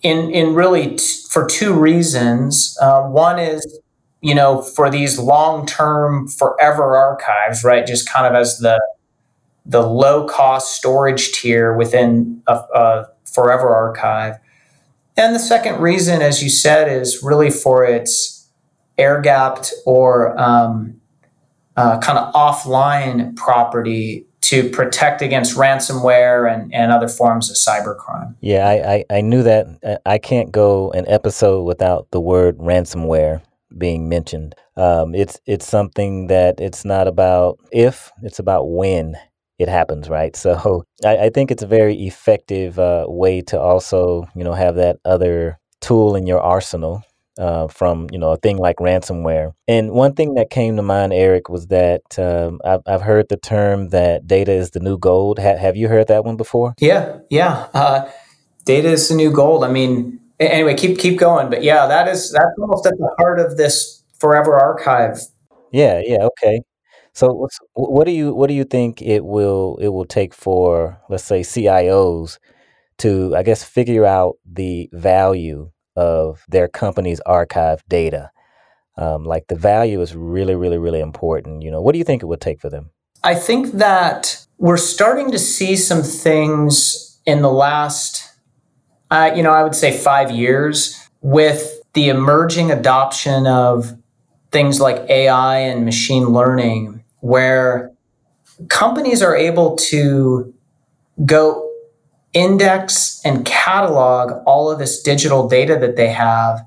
in 0.04 0.30
in 0.30 0.54
really 0.54 0.98
t- 0.98 1.24
for 1.32 1.48
two 1.48 1.74
reasons. 1.74 2.78
Uh, 2.80 3.02
one 3.08 3.40
is 3.40 3.80
you 4.22 4.36
know 4.36 4.62
for 4.62 4.92
these 4.92 5.18
long 5.18 5.66
term 5.66 6.28
forever 6.28 6.96
archives, 6.96 7.64
right? 7.64 7.88
Just 7.88 8.08
kind 8.08 8.28
of 8.28 8.40
as 8.40 8.60
the 8.60 8.80
the 9.68 9.82
low 9.82 10.26
cost 10.26 10.76
storage 10.76 11.34
tier 11.34 11.76
within 11.76 12.42
a, 12.48 12.54
a 12.54 13.08
forever 13.26 13.76
archive. 13.76 14.36
And 15.18 15.36
the 15.36 15.40
second 15.40 15.82
reason, 15.82 16.22
as 16.22 16.42
you 16.42 16.50
said, 16.50 16.92
is 16.92 17.22
really 17.22 17.52
for 17.52 17.86
its 17.86 18.50
air 18.98 19.20
gapped 19.20 19.74
or 19.86 20.40
um, 20.40 21.02
uh, 21.76 22.00
kind 22.00 22.18
of 22.18 22.34
offline 22.34 23.36
property 23.36 24.26
to 24.42 24.70
protect 24.70 25.22
against 25.22 25.58
ransomware 25.58 26.52
and, 26.52 26.74
and 26.74 26.92
other 26.92 27.10
forms 27.10 27.50
of 27.50 27.58
cybercrime. 27.58 28.34
Yeah, 28.40 28.66
I, 28.66 28.94
I, 28.94 29.18
I 29.18 29.22
knew 29.22 29.44
that. 29.44 30.00
I 30.06 30.18
can't 30.18 30.52
go 30.54 30.92
an 30.92 31.06
episode 31.10 31.64
without 31.64 32.08
the 32.12 32.22
word 32.22 32.58
ransomware 32.58 33.42
being 33.78 34.08
mentioned. 34.08 34.56
Um, 34.78 35.14
it's 35.14 35.40
it's 35.46 35.68
something 35.68 36.28
that 36.28 36.62
it's 36.62 36.86
not 36.86 37.08
about 37.08 37.60
if, 37.72 38.12
it's 38.24 38.40
about 38.40 38.70
when 38.70 39.18
it 39.60 39.68
happens, 39.68 40.10
right? 40.10 40.36
So 40.36 40.86
I, 41.06 41.18
I 41.18 41.30
think 41.30 41.52
it's 41.52 41.64
a 41.64 41.68
very 41.68 41.96
effective 42.06 42.80
uh, 42.80 43.06
way 43.08 43.42
to 43.44 43.60
also, 43.60 44.28
you 44.36 44.44
know, 44.44 44.54
have 44.54 44.76
that 44.76 44.98
other 45.06 45.60
tool 45.82 46.16
in 46.16 46.28
your 46.28 46.40
arsenal 46.40 47.04
uh, 47.38 47.68
from, 47.68 48.08
you 48.12 48.18
know, 48.18 48.32
a 48.32 48.38
thing 48.38 48.58
like 48.58 48.78
ransomware. 48.78 49.54
And 49.68 49.92
one 49.92 50.14
thing 50.14 50.36
that 50.36 50.50
came 50.50 50.76
to 50.76 50.82
mind, 50.82 51.14
Eric, 51.14 51.50
was 51.50 51.68
that 51.68 52.02
um, 52.18 52.60
I've, 52.66 52.82
I've 52.88 53.02
heard 53.02 53.30
the 53.30 53.38
term 53.38 53.90
that 53.90 54.28
data 54.28 54.52
is 54.52 54.72
the 54.72 54.80
new 54.80 54.98
gold. 54.98 55.40
Ha- 55.40 55.58
have 55.58 55.76
you 55.76 55.88
heard 55.88 56.08
that 56.08 56.26
one 56.26 56.38
before? 56.38 56.74
Yeah, 56.80 57.20
yeah. 57.30 57.68
Uh, 57.74 58.10
data 58.66 58.90
is 58.90 59.10
the 59.10 59.16
new 59.16 59.32
gold. 59.32 59.64
I 59.64 59.70
mean, 59.70 60.20
anyway, 60.40 60.76
keep 60.76 60.98
keep 60.98 61.20
going. 61.20 61.50
But 61.50 61.64
yeah, 61.64 61.86
that 61.88 62.08
is 62.08 62.32
that's 62.32 62.58
almost 62.60 62.86
at 62.86 62.98
the 62.98 63.16
heart 63.20 63.40
of 63.40 63.58
this 63.58 64.04
forever 64.20 64.60
archive. 64.60 65.20
Yeah, 65.72 66.02
yeah, 66.04 66.24
okay. 66.24 66.62
So 67.18 67.34
what's, 67.34 67.58
what 67.74 68.06
do 68.06 68.12
you 68.12 68.32
what 68.32 68.46
do 68.46 68.54
you 68.54 68.64
think 68.64 69.02
it 69.02 69.26
will 69.26 69.80
it 69.82 69.88
will 69.88 70.06
take 70.06 70.36
for 70.36 71.02
let's 71.10 71.24
say 71.24 71.40
CIOs 71.40 72.38
to 73.00 73.36
I 73.36 73.42
guess 73.42 73.64
figure 73.64 74.06
out 74.06 74.36
the 74.46 74.88
value 74.94 75.72
of 75.96 76.46
their 76.48 76.68
company's 76.68 77.20
archive 77.22 77.84
data? 77.90 78.30
Um, 79.00 79.26
like 79.26 79.48
the 79.48 79.56
value 79.56 80.00
is 80.00 80.16
really 80.16 80.54
really 80.54 80.78
really 80.78 81.00
important. 81.00 81.64
You 81.64 81.72
know, 81.72 81.82
what 81.82 81.94
do 81.94 81.98
you 81.98 82.04
think 82.04 82.22
it 82.22 82.28
would 82.28 82.40
take 82.40 82.62
for 82.62 82.70
them? 82.70 82.92
I 83.24 83.34
think 83.34 83.72
that 83.72 84.46
we're 84.60 84.78
starting 84.78 85.32
to 85.32 85.40
see 85.40 85.76
some 85.76 86.04
things 86.04 87.20
in 87.26 87.42
the 87.42 87.52
last, 87.52 88.22
uh, 89.10 89.32
you 89.36 89.42
know, 89.42 89.54
I 89.54 89.64
would 89.64 89.74
say 89.74 89.92
five 89.92 90.30
years 90.30 90.96
with 91.22 91.82
the 91.94 92.10
emerging 92.10 92.70
adoption 92.70 93.48
of 93.48 93.98
things 94.52 94.80
like 94.80 95.10
AI 95.10 95.58
and 95.60 95.84
machine 95.84 96.28
learning, 96.28 96.97
where 97.28 97.92
companies 98.70 99.22
are 99.22 99.36
able 99.36 99.76
to 99.76 100.54
go 101.26 101.70
index 102.34 103.22
and 103.26 103.46
catalog 103.46 104.44
all 104.46 104.72
of 104.72 104.80
this 104.80 105.02
digital 105.02 105.48
data 105.48 105.78
that 105.80 105.96
they 105.96 106.10
have 106.10 106.66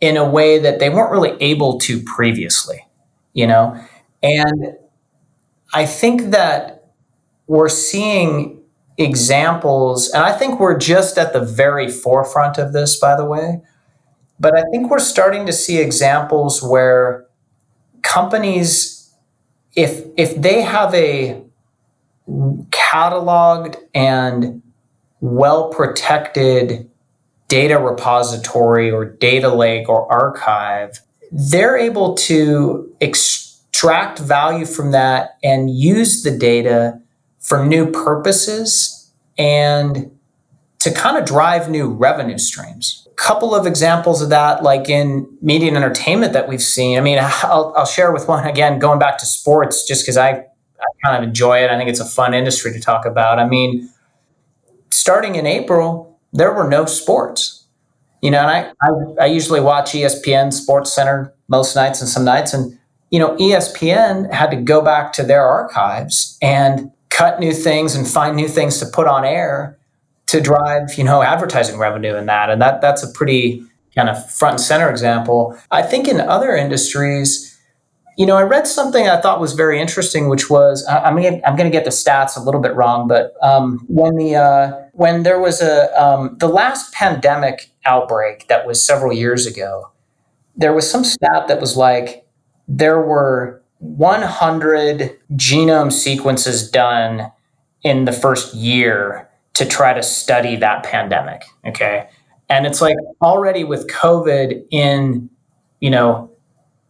in 0.00 0.16
a 0.16 0.28
way 0.28 0.58
that 0.58 0.78
they 0.78 0.88
weren't 0.88 1.10
really 1.10 1.36
able 1.40 1.78
to 1.78 2.02
previously, 2.02 2.86
you 3.32 3.46
know? 3.46 3.78
And 4.22 4.76
I 5.72 5.86
think 5.86 6.30
that 6.30 6.92
we're 7.46 7.68
seeing 7.68 8.60
examples, 8.96 10.10
and 10.10 10.22
I 10.22 10.32
think 10.32 10.60
we're 10.60 10.78
just 10.78 11.16
at 11.18 11.32
the 11.32 11.40
very 11.40 11.90
forefront 11.90 12.58
of 12.58 12.72
this, 12.72 12.98
by 12.98 13.16
the 13.16 13.24
way. 13.24 13.62
But 14.38 14.56
I 14.56 14.62
think 14.70 14.90
we're 14.90 14.98
starting 14.98 15.46
to 15.46 15.52
see 15.52 15.78
examples 15.78 16.62
where 16.62 17.26
companies, 18.02 18.99
if 19.74 20.04
if 20.16 20.40
they 20.40 20.62
have 20.62 20.94
a 20.94 21.42
cataloged 22.70 23.76
and 23.94 24.62
well 25.20 25.70
protected 25.70 26.88
data 27.48 27.78
repository 27.78 28.90
or 28.90 29.04
data 29.04 29.52
lake 29.52 29.88
or 29.88 30.10
archive, 30.10 31.00
they're 31.32 31.76
able 31.76 32.14
to 32.14 32.94
extract 33.00 34.18
value 34.18 34.64
from 34.64 34.92
that 34.92 35.36
and 35.42 35.70
use 35.70 36.22
the 36.22 36.30
data 36.30 37.00
for 37.38 37.64
new 37.64 37.90
purposes 37.90 39.10
and 39.36 40.10
to 40.78 40.92
kind 40.92 41.16
of 41.16 41.24
drive 41.24 41.68
new 41.68 41.88
revenue 41.88 42.38
streams. 42.38 43.06
Couple 43.20 43.54
of 43.54 43.66
examples 43.66 44.22
of 44.22 44.30
that, 44.30 44.62
like 44.62 44.88
in 44.88 45.28
media 45.42 45.68
and 45.68 45.76
entertainment 45.76 46.32
that 46.32 46.48
we've 46.48 46.62
seen. 46.62 46.96
I 46.96 47.02
mean, 47.02 47.18
I'll, 47.20 47.74
I'll 47.76 47.84
share 47.86 48.12
with 48.12 48.26
one 48.26 48.46
again, 48.46 48.78
going 48.78 48.98
back 48.98 49.18
to 49.18 49.26
sports, 49.26 49.86
just 49.86 50.02
because 50.02 50.16
I, 50.16 50.30
I 50.30 50.86
kind 51.04 51.16
of 51.16 51.22
enjoy 51.22 51.58
it. 51.62 51.70
I 51.70 51.76
think 51.76 51.90
it's 51.90 52.00
a 52.00 52.06
fun 52.06 52.32
industry 52.32 52.72
to 52.72 52.80
talk 52.80 53.04
about. 53.04 53.38
I 53.38 53.46
mean, 53.46 53.90
starting 54.90 55.34
in 55.34 55.46
April, 55.46 56.18
there 56.32 56.52
were 56.52 56.66
no 56.66 56.86
sports. 56.86 57.66
You 58.22 58.30
know, 58.30 58.40
and 58.40 58.50
I, 58.50 58.72
I, 58.82 59.24
I 59.24 59.26
usually 59.26 59.60
watch 59.60 59.92
ESPN 59.92 60.52
Sports 60.52 60.92
Center 60.92 61.34
most 61.48 61.74
nights 61.74 62.00
and 62.00 62.08
some 62.08 62.24
nights, 62.24 62.54
and 62.54 62.78
you 63.10 63.18
know, 63.18 63.36
ESPN 63.36 64.32
had 64.32 64.50
to 64.50 64.56
go 64.56 64.82
back 64.82 65.12
to 65.14 65.22
their 65.22 65.42
archives 65.42 66.38
and 66.40 66.90
cut 67.08 67.40
new 67.40 67.52
things 67.52 67.94
and 67.94 68.06
find 68.06 68.36
new 68.36 68.48
things 68.48 68.78
to 68.78 68.86
put 68.86 69.06
on 69.06 69.24
air 69.24 69.78
to 70.30 70.40
drive, 70.40 70.94
you 70.96 71.02
know, 71.02 71.22
advertising 71.22 71.76
revenue 71.76 72.14
in 72.14 72.26
that. 72.26 72.50
And 72.50 72.62
that 72.62 72.80
that's 72.80 73.02
a 73.02 73.10
pretty 73.10 73.64
kind 73.96 74.08
of 74.08 74.30
front 74.30 74.54
and 74.54 74.60
center 74.60 74.88
example. 74.88 75.58
I 75.72 75.82
think 75.82 76.06
in 76.06 76.20
other 76.20 76.54
industries, 76.54 77.58
you 78.16 78.26
know, 78.26 78.36
I 78.36 78.42
read 78.42 78.68
something 78.68 79.08
I 79.08 79.20
thought 79.20 79.40
was 79.40 79.54
very 79.54 79.80
interesting, 79.80 80.28
which 80.28 80.48
was 80.48 80.86
I- 80.86 81.00
I'm 81.02 81.16
gonna, 81.16 81.40
I'm 81.44 81.56
going 81.56 81.68
to 81.68 81.76
get 81.76 81.84
the 81.84 81.90
stats 81.90 82.36
a 82.36 82.40
little 82.40 82.60
bit 82.60 82.74
wrong, 82.76 83.08
but 83.08 83.34
um, 83.42 83.84
when 83.88 84.14
the 84.16 84.36
uh, 84.36 84.72
when 84.92 85.24
there 85.24 85.40
was 85.40 85.60
a 85.62 85.90
um, 86.00 86.36
the 86.38 86.48
last 86.48 86.94
pandemic 86.94 87.72
outbreak 87.84 88.46
that 88.46 88.66
was 88.66 88.80
several 88.80 89.12
years 89.12 89.46
ago, 89.46 89.90
there 90.54 90.72
was 90.72 90.88
some 90.88 91.02
stat 91.02 91.48
that 91.48 91.60
was 91.60 91.76
like 91.76 92.24
there 92.68 93.00
were 93.00 93.60
100 93.78 95.18
genome 95.32 95.90
sequences 95.90 96.70
done 96.70 97.32
in 97.82 98.04
the 98.04 98.12
first 98.12 98.54
year 98.54 99.29
to 99.60 99.66
try 99.66 99.92
to 99.92 100.02
study 100.02 100.56
that 100.56 100.82
pandemic. 100.84 101.42
Okay. 101.66 102.08
And 102.48 102.66
it's 102.66 102.80
like 102.80 102.96
already 103.20 103.62
with 103.62 103.86
COVID 103.88 104.64
in, 104.70 105.28
you 105.80 105.90
know, 105.90 106.30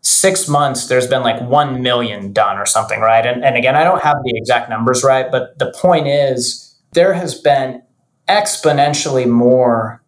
six 0.03 0.47
months, 0.47 0.87
there's 0.87 1.09
been 1.09 1.23
like 1.23 1.43
1 1.43 1.83
million 1.83 2.33
done 2.33 2.59
or 2.59 2.65
something, 2.65 3.01
right? 3.01 3.27
And, 3.27 3.45
and 3.45 3.57
again, 3.57 3.75
I 3.75 3.83
don't 3.83 4.01
have 4.05 4.19
the 4.23 4.37
exact 4.37 4.71
numbers 4.71 5.03
right, 5.03 5.33
but 5.33 5.59
the 5.59 5.75
point 5.77 6.07
is 6.07 6.79
there 6.93 7.13
has 7.13 7.35
been 7.35 7.83
exponentially 8.29 9.29
more 9.29 10.01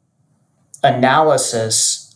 analysis 0.85 2.14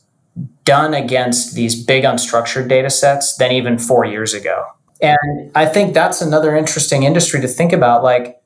done 0.63 0.95
against 0.95 1.57
these 1.57 1.85
big 1.85 2.05
unstructured 2.05 2.69
data 2.69 2.89
sets 2.89 3.37
than 3.37 3.51
even 3.51 3.79
four 3.81 4.05
years 4.05 4.33
ago. 4.33 4.65
And 5.03 5.51
I 5.57 5.67
think 5.67 5.93
that's 5.93 6.23
another 6.23 6.55
interesting 6.55 7.03
industry 7.03 7.41
to 7.41 7.49
think 7.49 7.73
about. 7.73 8.05
Like, 8.05 8.41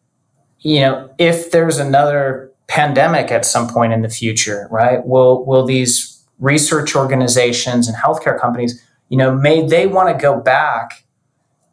you 0.60 0.80
know, 0.80 1.10
if 1.18 1.50
there's 1.50 1.78
another 1.78 2.52
pandemic 2.68 3.30
at 3.30 3.44
some 3.44 3.68
point 3.68 3.92
in 3.92 4.02
the 4.02 4.08
future, 4.08 4.68
right? 4.70 5.04
Will 5.06 5.44
will 5.44 5.64
these 5.64 6.24
research 6.38 6.94
organizations 6.94 7.88
and 7.88 7.96
healthcare 7.96 8.38
companies, 8.38 8.82
you 9.08 9.16
know, 9.16 9.34
may 9.34 9.66
they 9.66 9.86
want 9.86 10.08
to 10.08 10.20
go 10.20 10.40
back 10.40 11.04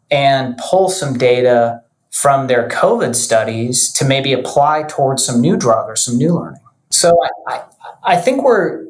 and 0.10 0.58
pull 0.58 0.90
some 0.90 1.18
data 1.18 1.82
from 2.12 2.48
their 2.48 2.68
COVID 2.70 3.16
studies 3.16 3.92
to 3.94 4.06
maybe 4.06 4.34
apply 4.34 4.84
towards 4.88 5.24
some 5.24 5.40
new 5.40 5.58
drug 5.58 5.88
or 5.88 5.96
some 5.96 6.18
new 6.18 6.34
learning. 6.34 6.62
So 6.90 7.16
I, 7.48 7.54
I, 7.54 7.64
I 8.04 8.16
think 8.16 8.44
we're 8.44 8.86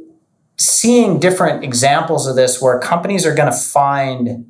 seeing 0.58 1.20
different 1.20 1.64
examples 1.64 2.28
of 2.28 2.36
this 2.36 2.62
where 2.62 2.80
companies 2.80 3.26
are 3.26 3.36
going 3.36 3.52
to 3.52 3.58
find 3.58 4.46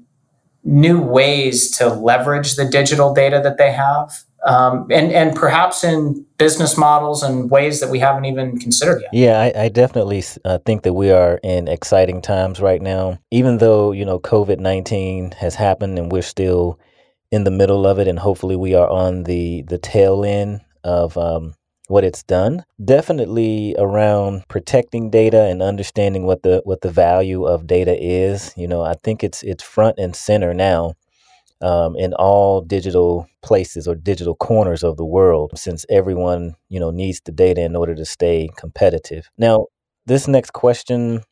new 0.63 1.01
ways 1.01 1.71
to 1.77 1.87
leverage 1.87 2.55
the 2.55 2.65
digital 2.65 3.13
data 3.13 3.39
that 3.43 3.57
they 3.57 3.71
have 3.71 4.11
um, 4.47 4.87
and 4.89 5.11
and 5.11 5.35
perhaps 5.35 5.83
in 5.83 6.25
business 6.37 6.77
models 6.77 7.21
and 7.21 7.51
ways 7.51 7.81
that 7.81 7.89
we 7.89 7.99
haven't 7.99 8.25
even 8.25 8.57
considered 8.57 9.01
yet. 9.01 9.13
Yeah, 9.13 9.39
I, 9.39 9.63
I 9.63 9.69
definitely 9.69 10.23
uh, 10.45 10.59
think 10.65 10.83
that 10.83 10.93
we 10.93 11.11
are 11.11 11.39
in 11.43 11.67
exciting 11.67 12.21
times 12.21 12.61
right 12.61 12.81
now. 12.81 13.19
Even 13.29 13.57
though 13.57 13.91
you 13.91 14.05
know 14.05 14.19
COVID 14.19 14.59
nineteen 14.59 15.31
has 15.31 15.55
happened 15.55 15.99
and 15.99 16.11
we're 16.11 16.21
still 16.21 16.79
in 17.29 17.43
the 17.43 17.51
middle 17.51 17.85
of 17.85 17.99
it, 17.99 18.07
and 18.07 18.17
hopefully 18.17 18.55
we 18.55 18.73
are 18.73 18.89
on 18.89 19.23
the 19.23 19.63
the 19.63 19.77
tail 19.77 20.23
end 20.23 20.61
of 20.83 21.17
um, 21.17 21.53
what 21.89 22.05
it's 22.05 22.23
done. 22.23 22.63
Definitely 22.83 23.75
around 23.77 24.47
protecting 24.47 25.09
data 25.09 25.43
and 25.43 25.61
understanding 25.61 26.23
what 26.23 26.43
the 26.43 26.61
what 26.63 26.81
the 26.81 26.91
value 26.91 27.45
of 27.45 27.67
data 27.67 27.95
is. 28.01 28.53
You 28.55 28.69
know, 28.69 28.81
I 28.81 28.93
think 29.03 29.25
it's 29.25 29.43
it's 29.43 29.63
front 29.63 29.99
and 29.99 30.15
center 30.15 30.53
now 30.53 30.93
um, 31.61 31.95
in 31.95 32.13
all 32.13 32.61
digital 32.61 33.27
places 33.41 33.87
or 33.87 33.95
digital 33.95 34.35
corners 34.35 34.83
of 34.83 34.97
the 34.97 35.05
world, 35.05 35.51
since 35.55 35.85
everyone 35.89 36.55
you 36.69 36.79
know 36.79 36.91
needs 36.91 37.21
the 37.21 37.31
data 37.31 37.61
in 37.61 37.75
order 37.75 37.95
to 37.95 38.05
stay 38.05 38.49
competitive. 38.57 39.29
Now, 39.37 39.67
this 40.05 40.27
next 40.27 40.53
question, 40.53 41.23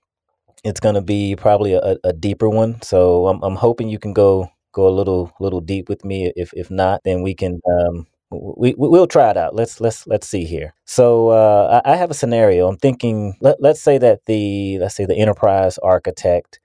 it's 0.63 0.79
going 0.79 0.95
to 0.95 1.01
be 1.01 1.35
probably 1.35 1.73
a, 1.73 1.97
a 2.03 2.13
deeper 2.13 2.49
one. 2.49 2.81
So 2.81 3.27
I'm, 3.27 3.41
I'm 3.43 3.55
hoping 3.55 3.89
you 3.89 3.99
can 3.99 4.13
go 4.13 4.49
go 4.73 4.87
a 4.87 4.89
little 4.89 5.31
little 5.39 5.61
deep 5.61 5.89
with 5.89 6.03
me. 6.03 6.31
If 6.35 6.53
if 6.53 6.69
not, 6.69 7.01
then 7.05 7.21
we 7.21 7.33
can 7.33 7.61
um, 7.79 8.07
we 8.31 8.75
we'll 8.77 9.07
try 9.07 9.29
it 9.29 9.37
out. 9.37 9.55
Let's 9.55 9.79
let's 9.79 10.05
let's 10.07 10.27
see 10.27 10.45
here. 10.45 10.73
So 10.85 11.29
uh, 11.29 11.81
I, 11.85 11.93
I 11.93 11.95
have 11.95 12.11
a 12.11 12.15
scenario. 12.15 12.67
I'm 12.67 12.77
thinking. 12.77 13.37
Let, 13.41 13.61
let's 13.61 13.81
say 13.81 13.97
that 13.99 14.25
the 14.25 14.79
let's 14.79 14.95
say 14.95 15.05
the 15.05 15.15
enterprise 15.15 15.77
architect 15.79 16.59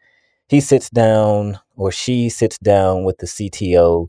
he 0.51 0.61
sits 0.61 0.91
down 0.91 1.61
or 1.77 1.93
she 1.93 2.29
sits 2.29 2.59
down 2.59 3.05
with 3.05 3.19
the 3.19 3.27
CTO 3.27 4.09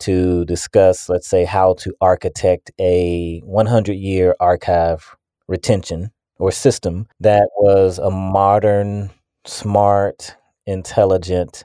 to 0.00 0.44
discuss, 0.44 1.08
let's 1.08 1.28
say, 1.28 1.44
how 1.44 1.74
to 1.74 1.94
architect 2.00 2.72
a 2.80 3.40
100 3.44 3.92
year 3.92 4.34
archive 4.40 5.16
retention 5.46 6.10
or 6.40 6.50
system 6.50 7.06
that 7.20 7.48
was 7.58 8.00
a 8.00 8.10
modern, 8.10 9.10
smart, 9.44 10.36
intelligent, 10.66 11.64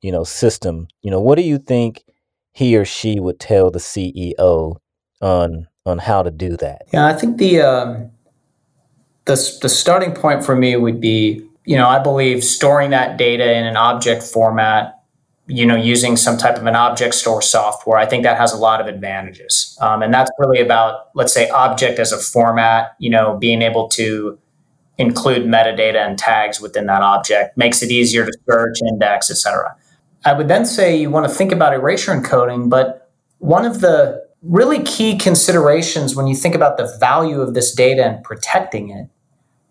you 0.00 0.10
know, 0.10 0.24
system. 0.24 0.88
You 1.02 1.10
know, 1.10 1.20
what 1.20 1.36
do 1.36 1.42
you 1.42 1.58
think 1.58 2.04
he 2.52 2.74
or 2.74 2.86
she 2.86 3.20
would 3.20 3.38
tell 3.38 3.70
the 3.70 3.80
CEO 3.80 4.76
on 5.20 5.68
on 5.84 5.98
how 5.98 6.22
to 6.22 6.30
do 6.30 6.56
that? 6.56 6.86
Yeah, 6.90 7.06
I 7.06 7.12
think 7.12 7.36
the 7.36 7.60
um, 7.60 8.10
the 9.26 9.58
the 9.60 9.68
starting 9.68 10.14
point 10.14 10.42
for 10.42 10.56
me 10.56 10.74
would 10.74 11.02
be 11.02 11.47
you 11.68 11.76
know, 11.76 11.86
I 11.86 11.98
believe 11.98 12.42
storing 12.42 12.90
that 12.90 13.18
data 13.18 13.54
in 13.54 13.66
an 13.66 13.76
object 13.76 14.22
format, 14.22 15.02
you 15.48 15.66
know, 15.66 15.76
using 15.76 16.16
some 16.16 16.38
type 16.38 16.56
of 16.56 16.64
an 16.64 16.74
object 16.74 17.14
store 17.14 17.42
software, 17.42 17.98
I 17.98 18.06
think 18.06 18.22
that 18.22 18.38
has 18.38 18.54
a 18.54 18.56
lot 18.56 18.80
of 18.80 18.86
advantages. 18.86 19.76
Um, 19.82 20.00
and 20.00 20.12
that's 20.12 20.30
really 20.38 20.60
about, 20.62 21.10
let's 21.14 21.34
say, 21.34 21.50
object 21.50 21.98
as 21.98 22.10
a 22.10 22.16
format, 22.16 22.96
you 22.98 23.10
know, 23.10 23.36
being 23.36 23.60
able 23.60 23.86
to 23.90 24.38
include 24.96 25.42
metadata 25.42 25.96
and 25.96 26.18
tags 26.18 26.58
within 26.58 26.86
that 26.86 27.02
object 27.02 27.58
makes 27.58 27.82
it 27.82 27.90
easier 27.90 28.24
to 28.24 28.32
search, 28.48 28.78
index, 28.88 29.30
etc. 29.30 29.76
I 30.24 30.32
would 30.32 30.48
then 30.48 30.64
say 30.64 30.96
you 30.96 31.10
want 31.10 31.28
to 31.28 31.34
think 31.34 31.52
about 31.52 31.74
erasure 31.74 32.18
encoding, 32.18 32.70
but 32.70 33.12
one 33.40 33.66
of 33.66 33.82
the 33.82 34.26
really 34.40 34.82
key 34.84 35.18
considerations 35.18 36.16
when 36.16 36.28
you 36.28 36.34
think 36.34 36.54
about 36.54 36.78
the 36.78 36.96
value 36.98 37.42
of 37.42 37.52
this 37.52 37.74
data 37.74 38.06
and 38.06 38.24
protecting 38.24 38.88
it 38.88 39.10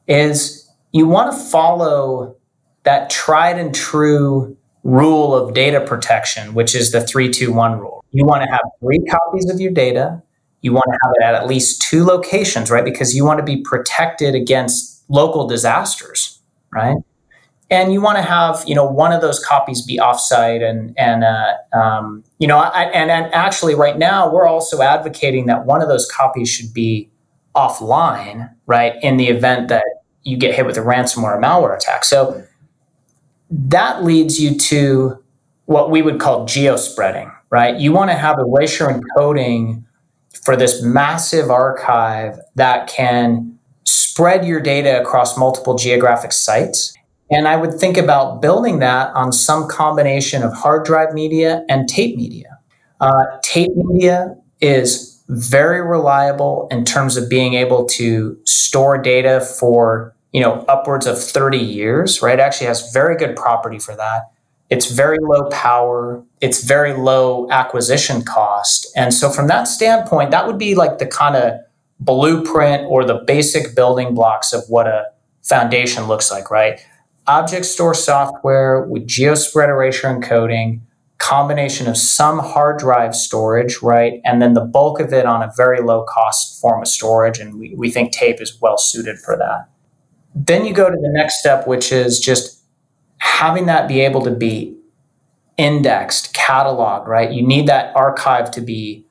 is 0.08 0.67
you 0.98 1.08
want 1.08 1.32
to 1.32 1.38
follow 1.38 2.36
that 2.84 3.10
tried 3.10 3.60
and 3.60 3.74
true 3.74 4.58
rule 4.84 5.36
of 5.36 5.54
data 5.54 5.82
protection, 5.82 6.54
which 6.54 6.74
is 6.74 6.92
the 6.92 7.02
321 7.02 7.80
rule. 7.80 8.06
You 8.12 8.26
want 8.26 8.44
to 8.44 8.50
have 8.50 8.62
three 8.80 9.04
copies 9.10 9.50
of 9.50 9.60
your 9.60 9.72
data. 9.72 10.24
You 10.62 10.72
want 10.72 10.86
to 10.86 10.98
have 11.04 11.14
it 11.20 11.24
at 11.24 11.36
at 11.36 11.48
least 11.48 11.82
two 11.82 12.06
locations, 12.06 12.72
right? 12.72 12.86
Because 12.86 13.16
you 13.16 13.26
want 13.26 13.40
to 13.40 13.44
be 13.44 13.62
protected 13.62 14.34
against 14.34 15.04
local 15.10 15.46
disasters, 15.46 16.42
right? 16.74 16.96
And 17.70 17.92
you 17.92 18.02
want 18.02 18.18
to 18.18 18.22
have, 18.22 18.64
you 18.66 18.76
know, 18.76 18.86
one 18.86 19.12
of 19.12 19.22
those 19.22 19.44
copies 19.44 19.82
be 19.82 19.98
offsite, 19.98 20.64
and 20.64 20.98
and 20.98 21.26
uh, 21.26 21.56
um, 21.78 22.24
you 22.40 22.48
know, 22.48 22.60
I, 22.60 22.84
and 22.84 23.12
and 23.12 23.34
actually, 23.34 23.76
right 23.76 23.98
now, 23.98 24.32
we're 24.32 24.48
also 24.48 24.82
advocating 24.82 25.48
that 25.48 25.66
one 25.66 25.82
of 25.82 25.90
those 25.90 26.10
copies 26.10 26.50
should 26.50 26.74
be 26.74 27.12
offline, 27.54 28.50
right? 28.68 28.96
In 29.04 29.18
the 29.18 29.28
event 29.28 29.68
that 29.68 29.84
you 30.28 30.36
get 30.36 30.54
hit 30.54 30.66
with 30.66 30.78
a 30.78 30.82
ransomware 30.82 31.38
or 31.38 31.42
malware 31.42 31.76
attack. 31.76 32.04
So 32.04 32.44
that 33.50 34.04
leads 34.04 34.42
you 34.42 34.58
to 34.58 35.24
what 35.66 35.90
we 35.90 36.02
would 36.02 36.20
call 36.20 36.46
geospreading, 36.46 37.34
right? 37.50 37.80
You 37.80 37.94
want 37.94 38.12
to 38.12 38.16
have 38.16 38.36
erasure 38.38 38.88
encoding 38.88 39.86
for 40.44 40.58
this 40.58 40.82
massive 40.84 41.50
archive 41.50 42.38
that 42.56 42.88
can 42.88 43.58
spread 43.86 44.46
your 44.46 44.60
data 44.60 45.02
across 45.02 45.38
multiple 45.38 45.76
geographic 45.76 46.34
sites. 46.34 46.94
And 47.32 47.48
I 47.48 47.56
would 47.56 47.74
think 47.74 47.98
about 47.98 48.42
building 48.42 48.80
that 48.80 49.14
on 49.16 49.32
some 49.32 49.68
combination 49.70 50.44
of 50.44 50.54
hard 50.54 50.86
drive 50.86 51.14
media 51.14 51.64
and 51.70 51.88
tape 51.88 52.18
media. 52.18 52.58
Uh, 53.00 53.24
tape 53.44 53.72
media 53.76 54.36
is 54.60 55.22
very 55.30 55.82
reliable 55.82 56.68
in 56.72 56.84
terms 56.84 57.16
of 57.18 57.30
being 57.30 57.54
able 57.54 57.86
to 57.86 58.38
store 58.46 58.98
data 58.98 59.42
for 59.42 60.16
you 60.38 60.44
know, 60.44 60.64
upwards 60.68 61.08
of 61.08 61.20
30 61.20 61.58
years, 61.58 62.22
right? 62.22 62.40
Actually 62.40 62.68
has 62.68 62.92
very 62.94 63.18
good 63.18 63.36
property 63.36 63.80
for 63.80 63.96
that. 63.96 64.30
It's 64.70 64.92
very 64.92 65.18
low 65.20 65.50
power, 65.50 66.24
it's 66.42 66.64
very 66.64 66.94
low 66.94 67.50
acquisition 67.50 68.22
cost. 68.22 68.86
And 68.96 69.12
so, 69.12 69.32
from 69.32 69.48
that 69.48 69.64
standpoint, 69.64 70.30
that 70.30 70.46
would 70.46 70.60
be 70.60 70.76
like 70.76 71.00
the 71.00 71.08
kind 71.08 71.36
of 71.36 71.54
blueprint 72.00 72.86
or 72.88 73.04
the 73.04 73.16
basic 73.26 73.76
building 73.76 74.14
blocks 74.14 74.54
of 74.54 74.62
what 74.68 74.86
a 74.86 75.06
foundation 75.42 76.04
looks 76.04 76.30
like, 76.30 76.52
right? 76.52 76.86
Object 77.26 77.66
store 77.66 77.96
software 77.96 78.84
with 78.84 79.08
geospread 79.08 79.70
erasure 79.70 80.08
encoding, 80.08 80.82
combination 81.18 81.88
of 81.88 81.98
some 81.98 82.38
hard 82.38 82.78
drive 82.78 83.16
storage, 83.16 83.82
right? 83.82 84.22
And 84.24 84.40
then 84.40 84.54
the 84.54 84.62
bulk 84.62 85.00
of 85.00 85.12
it 85.14 85.26
on 85.26 85.42
a 85.42 85.52
very 85.58 85.82
low 85.82 86.06
cost 86.08 86.62
form 86.62 86.84
of 86.84 86.88
storage. 86.88 87.40
And 87.40 87.58
we, 87.58 87.74
we 87.76 87.90
think 87.90 88.12
tape 88.12 88.40
is 88.40 88.56
well 88.62 88.78
suited 88.78 89.18
for 89.18 89.36
that. 89.36 89.68
Then 90.46 90.66
you 90.66 90.74
go 90.74 90.90
to 90.90 90.96
the 90.96 91.10
next 91.10 91.40
step, 91.40 91.68
which 91.68 91.92
is 91.92 92.20
just 92.20 92.64
having 93.18 93.66
that 93.66 93.88
be 93.88 94.02
able 94.02 94.22
to 94.22 94.32
be 94.32 94.78
indexed, 95.58 96.36
cataloged, 96.36 97.08
right? 97.08 97.32
You 97.32 97.42
need 97.42 97.68
that 97.68 97.96
archive 97.96 98.52
to 98.52 98.62
be 98.62 99.06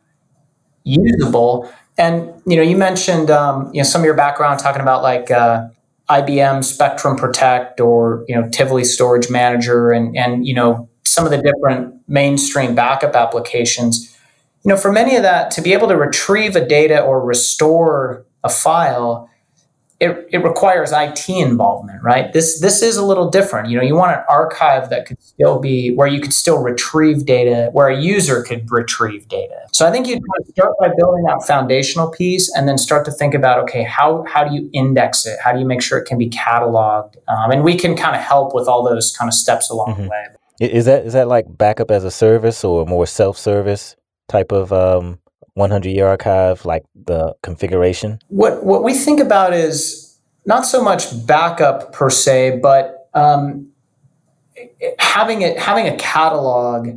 usable. 0.85 1.71
And 1.99 2.31
you 2.47 2.57
know, 2.57 2.63
you 2.63 2.77
mentioned 2.77 3.31
um, 3.31 3.71
you 3.75 3.81
know 3.81 3.85
some 3.85 4.03
of 4.03 4.05
your 4.05 4.15
background 4.15 4.61
talking 4.61 4.83
about 4.83 5.03
like 5.03 5.31
uh, 5.31 5.69
IBM 6.09 6.63
Spectrum 6.63 7.17
Protect 7.17 7.81
or 7.81 8.25
you 8.29 8.35
know 8.35 8.49
Tivoli 8.51 8.85
Storage 8.85 9.29
Manager, 9.29 9.91
and 9.91 10.17
and 10.17 10.47
you 10.47 10.55
know 10.55 10.89
some 11.05 11.25
of 11.25 11.33
the 11.33 11.43
different 11.43 11.95
mainstream 12.07 12.75
backup 12.75 13.17
applications. 13.17 14.17
You 14.63 14.71
know, 14.71 14.77
for 14.77 14.93
many 14.93 15.17
of 15.17 15.23
that, 15.23 15.51
to 15.53 15.63
be 15.63 15.73
able 15.73 15.89
to 15.89 15.97
retrieve 15.97 16.55
a 16.55 16.65
data 16.65 17.01
or 17.01 17.25
restore 17.25 18.25
a 18.45 18.49
file, 18.49 19.29
it, 19.99 20.29
it 20.31 20.39
requires 20.45 20.93
IT 20.93 21.29
involvement, 21.29 22.03
right? 22.03 22.31
This 22.33 22.61
this 22.61 22.83
is 22.83 22.97
a 22.97 23.05
little 23.05 23.31
different. 23.31 23.71
You 23.71 23.79
know, 23.79 23.83
you 23.83 23.95
want 23.95 24.13
an 24.13 24.23
archive 24.29 24.91
that 24.91 25.07
could 25.07 25.23
still 25.23 25.59
be 25.59 25.95
where 25.95 26.07
you 26.07 26.21
could 26.21 26.35
still 26.35 26.63
retrieve 26.63 27.25
data, 27.25 27.71
where 27.73 27.89
a 27.89 27.99
user 27.99 28.43
could 28.43 28.71
retrieve 28.71 29.27
data. 29.29 29.59
So 29.73 29.87
I 29.87 29.91
think 29.91 30.07
you 30.07 30.21
start 30.51 30.75
by 30.79 30.89
building 30.97 31.25
that 31.25 31.45
foundational 31.47 32.11
piece, 32.11 32.55
and 32.55 32.69
then 32.69 32.77
start 32.77 33.07
to 33.07 33.11
think 33.11 33.33
about 33.33 33.59
okay, 33.61 33.85
how 33.85 34.25
how 34.29 34.45
do 34.45 34.55
you 34.55 34.69
index 34.75 35.25
it? 35.25 35.39
How 35.43 35.53
do 35.53 35.61
you 35.61 35.67
make 35.67 35.81
sure 35.81 35.99
it 35.99 36.07
can 36.07 36.19
be 36.19 36.29
cataloged? 36.29 37.17
Um, 37.29 37.51
and 37.51 37.65
we 37.65 37.75
can 37.77 37.97
kind 37.97 38.15
of 38.15 38.21
help 38.21 38.55
with 38.55 38.69
all 38.69 38.85
those 38.85 39.17
kind 39.17 39.29
of 39.29 39.35
steps 39.35 39.71
along 39.71 39.95
mm-hmm. 39.95 40.03
the 40.03 40.09
way. 40.11 40.27
Is 40.61 40.85
that 40.85 41.07
is 41.07 41.15
that 41.15 41.27
like 41.27 41.47
backup 41.49 41.91
as 41.91 42.05
a 42.05 42.11
service 42.11 42.65
or 42.65 42.85
more 42.85 43.07
self 43.07 43.39
service 43.39 43.97
type 44.29 44.53
of 44.53 44.75
um, 44.75 45.21
100 45.57 45.89
year 45.89 46.07
archive, 46.07 46.65
like 46.65 46.85
the 46.95 47.35
configuration? 47.43 48.19
What 48.29 48.65
what 48.65 48.85
we 48.85 48.93
think 48.93 49.21
about 49.21 49.55
is 49.55 50.19
not 50.45 50.67
so 50.67 50.83
much 50.83 51.27
backup 51.27 51.93
per 51.93 52.11
se, 52.11 52.61
but 52.63 53.09
um, 53.15 53.69
having 54.99 55.43
it 55.43 55.59
having 55.59 55.87
a 55.89 55.97
catalog, 55.97 56.89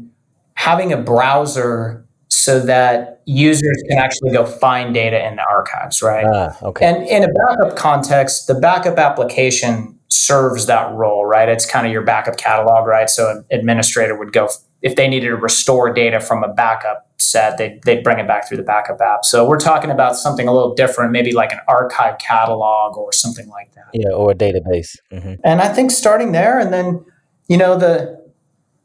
having 0.56 0.92
a 0.92 0.98
browser 0.98 2.06
so 2.28 2.60
that 2.60 3.22
users 3.26 3.82
can 3.90 3.98
actually 3.98 4.32
go 4.32 4.46
find 4.46 4.94
data 4.94 5.26
in 5.26 5.38
the 5.38 5.46
archives, 5.50 6.02
right? 6.02 6.26
Ah, 6.26 6.58
okay. 6.62 6.86
And 6.86 7.08
in 7.08 7.24
a 7.24 7.28
backup 7.28 7.78
context, 7.78 8.48
the 8.48 8.56
backup 8.56 8.98
application 8.98 9.98
serves 10.10 10.66
that 10.66 10.92
role, 10.94 11.26
right? 11.26 11.48
It's 11.48 11.66
kind 11.66 11.88
of 11.88 11.94
your 11.94 12.02
backup 12.02 12.38
catalog, 12.38 12.88
right? 12.88 13.10
So 13.10 13.30
an 13.32 13.46
administrator 13.52 14.18
would 14.18 14.34
go 14.34 14.50
if 14.82 14.96
they 14.96 15.08
needed 15.08 15.28
to 15.28 15.36
restore 15.36 15.94
data 15.94 16.20
from 16.20 16.44
a 16.44 16.48
backup 16.48 17.10
set, 17.18 17.58
they'd, 17.58 17.82
they'd 17.84 18.04
bring 18.04 18.18
it 18.18 18.28
back 18.28 18.48
through 18.48 18.58
the 18.58 18.64
backup 18.64 19.02
app. 19.02 19.26
So 19.26 19.48
we're 19.48 19.60
talking 19.60 19.92
about 19.92 20.16
something 20.16 20.48
a 20.48 20.54
little 20.54 20.74
different, 20.74 21.12
maybe 21.12 21.34
like 21.34 21.52
an 21.52 21.60
archive 21.68 22.18
catalog 22.18 22.98
or 22.98 23.12
something 23.12 23.50
like 23.50 23.74
that. 23.76 23.90
Yeah, 23.94 24.10
or 24.10 24.32
a 24.32 24.36
database. 24.36 24.96
Mm-hmm. 25.12 25.36
And 25.44 25.62
I 25.62 25.74
think 25.74 25.92
starting 25.92 26.32
there, 26.32 26.60
and 26.60 26.74
then 26.74 27.04
you 27.48 27.58
know 27.58 27.78
the 27.78 28.20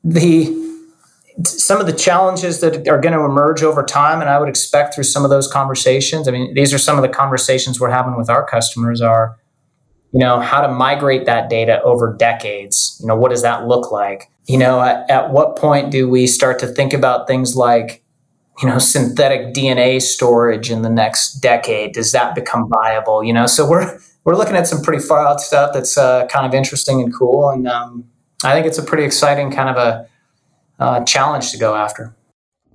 the 0.03 0.63
some 1.45 1.81
of 1.81 1.87
the 1.87 1.93
challenges 1.93 2.61
that 2.61 2.89
are 2.89 3.01
going 3.01 3.15
to 3.15 3.25
emerge 3.25 3.63
over 3.63 3.83
time, 3.83 4.21
and 4.21 4.31
I 4.31 4.39
would 4.39 4.49
expect 4.49 4.95
through 4.95 5.05
some 5.05 5.25
of 5.25 5.31
those 5.31 5.51
conversations. 5.51 6.27
I 6.27 6.31
mean, 6.33 6.55
these 6.55 6.73
are 6.73 6.79
some 6.79 6.97
of 6.97 7.03
the 7.03 7.09
conversations 7.09 7.81
we're 7.81 7.91
having 7.91 8.17
with 8.17 8.31
our 8.31 8.45
customers. 8.45 9.01
Are 9.01 9.37
you 10.15 10.21
know 10.21 10.41
how 10.41 10.61
to 10.61 10.69
migrate 10.73 11.27
that 11.27 11.51
data 11.51 11.83
over 11.83 12.15
decades 12.17 12.97
you 13.01 13.07
know 13.09 13.17
what 13.17 13.31
does 13.31 13.43
that 13.43 13.67
look 13.67 13.91
like 13.91 14.31
you 14.47 14.59
know 14.59 14.81
at, 14.81 15.09
at 15.11 15.31
what 15.31 15.57
point 15.57 15.91
do 15.91 16.09
we 16.09 16.27
start 16.27 16.59
to 16.59 16.67
think 16.67 16.93
about 16.93 17.27
things 17.27 17.57
like 17.57 18.03
you 18.63 18.69
know 18.69 18.79
synthetic 18.79 19.55
dna 19.55 20.01
storage 20.01 20.71
in 20.71 20.83
the 20.83 20.91
next 20.91 21.35
decade 21.41 21.93
does 21.93 22.13
that 22.13 22.35
become 22.35 22.69
viable 22.69 23.23
you 23.25 23.33
know 23.33 23.47
so 23.47 23.69
we're 23.69 23.99
we're 24.25 24.37
looking 24.37 24.57
at 24.57 24.67
some 24.67 24.83
pretty 24.83 25.03
far 25.03 25.27
out 25.27 25.41
stuff 25.41 25.73
that's 25.75 25.99
uh, 25.99 26.27
kind 26.29 26.47
of 26.47 26.55
interesting 26.55 27.03
and 27.03 27.15
cool 27.15 27.51
and 27.51 27.67
um, 27.69 28.05
i 28.45 28.53
think 28.53 28.67
it's 28.67 28.79
a 28.79 28.83
pretty 28.83 29.05
exciting 29.05 29.51
kind 29.51 29.69
of 29.69 29.77
a 29.77 30.09
uh, 30.81 31.05
challenge 31.05 31.51
to 31.53 31.59
go 31.59 31.75
after 31.75 32.15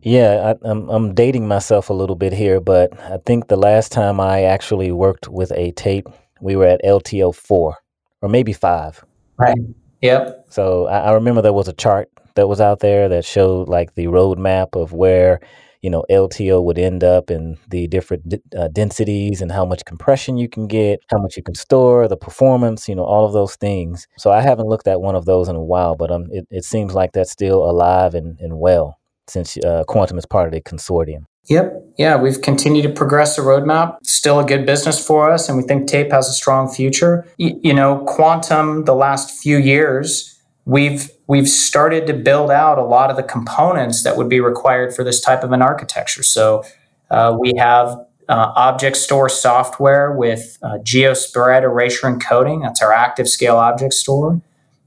yeah, 0.01 0.53
I, 0.53 0.69
I'm 0.69 0.89
I'm 0.89 1.13
dating 1.13 1.47
myself 1.47 1.89
a 1.89 1.93
little 1.93 2.15
bit 2.15 2.32
here, 2.32 2.62
but 2.62 2.97
I 2.99 3.17
think 3.25 3.49
the 3.49 3.58
last 3.58 3.91
time 3.91 4.21
I 4.21 4.43
actually 4.43 4.93
worked 4.93 5.27
with 5.27 5.51
a 5.51 5.71
tape 5.71 6.08
we 6.39 6.55
were 6.55 6.65
at 6.65 6.82
LTO 6.84 7.36
four 7.36 7.77
or 8.21 8.29
maybe 8.29 8.53
five. 8.53 9.03
Right. 9.38 9.58
Yep. 10.01 10.38
So 10.49 10.88
I, 10.88 10.99
I 10.99 11.12
remember 11.13 11.41
there 11.41 11.53
was 11.53 11.67
a 11.67 11.73
chart 11.73 12.09
that 12.35 12.47
was 12.47 12.62
out 12.62 12.79
there 12.79 13.09
that 13.09 13.25
showed 13.25 13.69
like 13.69 13.95
the 13.95 14.05
roadmap 14.05 14.79
of 14.79 14.93
where 14.93 15.39
you 15.81 15.89
know 15.89 16.03
LTO 16.09 16.63
would 16.63 16.77
end 16.77 17.03
up 17.03 17.29
and 17.29 17.57
the 17.69 17.88
different 17.88 18.33
uh, 18.57 18.67
densities 18.69 19.41
and 19.41 19.51
how 19.51 19.65
much 19.65 19.85
compression 19.85 20.38
you 20.38 20.49
can 20.49 20.67
get, 20.67 20.99
how 21.09 21.17
much 21.17 21.38
you 21.38 21.43
can 21.43 21.55
store, 21.55 22.07
the 22.07 22.17
performance, 22.17 22.89
you 22.89 22.95
know, 22.95 23.05
all 23.05 23.25
of 23.25 23.33
those 23.33 23.55
things. 23.55 24.07
So 24.17 24.31
I 24.31 24.41
haven't 24.41 24.67
looked 24.67 24.88
at 24.88 25.01
one 25.01 25.15
of 25.15 25.25
those 25.25 25.47
in 25.47 25.55
a 25.55 25.63
while, 25.63 25.95
but 25.95 26.12
um, 26.12 26.27
it, 26.31 26.47
it 26.51 26.65
seems 26.65 26.93
like 26.93 27.13
that's 27.13 27.31
still 27.31 27.63
alive 27.63 28.13
and, 28.15 28.39
and 28.39 28.59
well 28.59 28.99
since 29.29 29.57
uh, 29.57 29.83
Quantum 29.88 30.17
is 30.17 30.25
part 30.25 30.47
of 30.47 30.53
the 30.53 30.62
consortium. 30.62 31.25
Yep. 31.49 31.73
Yeah, 31.97 32.15
we've 32.17 32.41
continued 32.41 32.83
to 32.83 32.89
progress 32.89 33.35
the 33.35 33.41
roadmap. 33.41 33.97
Still 34.03 34.39
a 34.39 34.45
good 34.45 34.65
business 34.65 35.05
for 35.05 35.31
us, 35.31 35.49
and 35.49 35.57
we 35.57 35.63
think 35.63 35.88
tape 35.88 36.12
has 36.12 36.29
a 36.29 36.33
strong 36.33 36.69
future. 36.69 37.27
Y- 37.39 37.55
you 37.62 37.73
know, 37.73 38.03
quantum 38.05 38.85
the 38.85 38.93
last 38.93 39.31
few 39.41 39.57
years, 39.57 40.29
we've 40.69 41.10
we've 41.25 41.49
started 41.49 42.05
to 42.05 42.13
build 42.13 42.51
out 42.51 42.77
a 42.77 42.84
lot 42.84 43.10
of 43.10 43.17
the 43.17 43.23
components 43.23 44.03
that 44.03 44.15
would 44.15 44.29
be 44.29 44.39
required 44.39 44.95
for 44.95 45.03
this 45.03 45.19
type 45.19 45.43
of 45.43 45.51
an 45.51 45.62
architecture. 45.62 46.21
So 46.21 46.63
uh, 47.10 47.36
we 47.39 47.53
have 47.58 47.88
uh, 48.29 48.53
object 48.55 48.95
store 48.95 49.29
software 49.29 50.12
with 50.12 50.60
uh, 50.62 50.77
geospread 50.84 51.63
erasure 51.63 52.08
encoding. 52.08 52.62
That's 52.62 52.84
our 52.84 52.93
ActiveScale 52.93 53.55
object 53.55 53.93
store. 53.93 54.41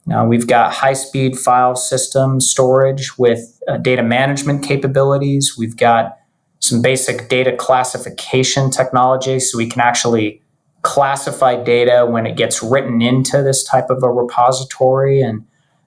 Now 0.07 0.25
we've 0.25 0.47
got 0.47 0.73
high 0.73 0.93
speed 0.93 1.37
file 1.37 1.75
system 1.75 2.41
storage 2.41 3.19
with 3.19 3.61
uh, 3.67 3.79
data 3.79 4.05
management 4.05 4.65
capabilities. 4.65 5.57
We've 5.59 5.77
got 5.77 6.17
some 6.61 6.81
basic 6.81 7.29
data 7.29 7.57
classification 7.57 8.71
technology 8.71 9.41
so 9.41 9.59
we 9.59 9.69
can 9.69 9.81
actually 9.81 10.43
classify 10.83 11.61
data 11.61 12.07
when 12.09 12.25
it 12.25 12.37
gets 12.37 12.63
written 12.63 13.03
into 13.03 13.43
this 13.43 13.65
type 13.65 13.91
of 13.91 14.05
a 14.05 14.11
repository 14.11 15.21
and 15.21 15.45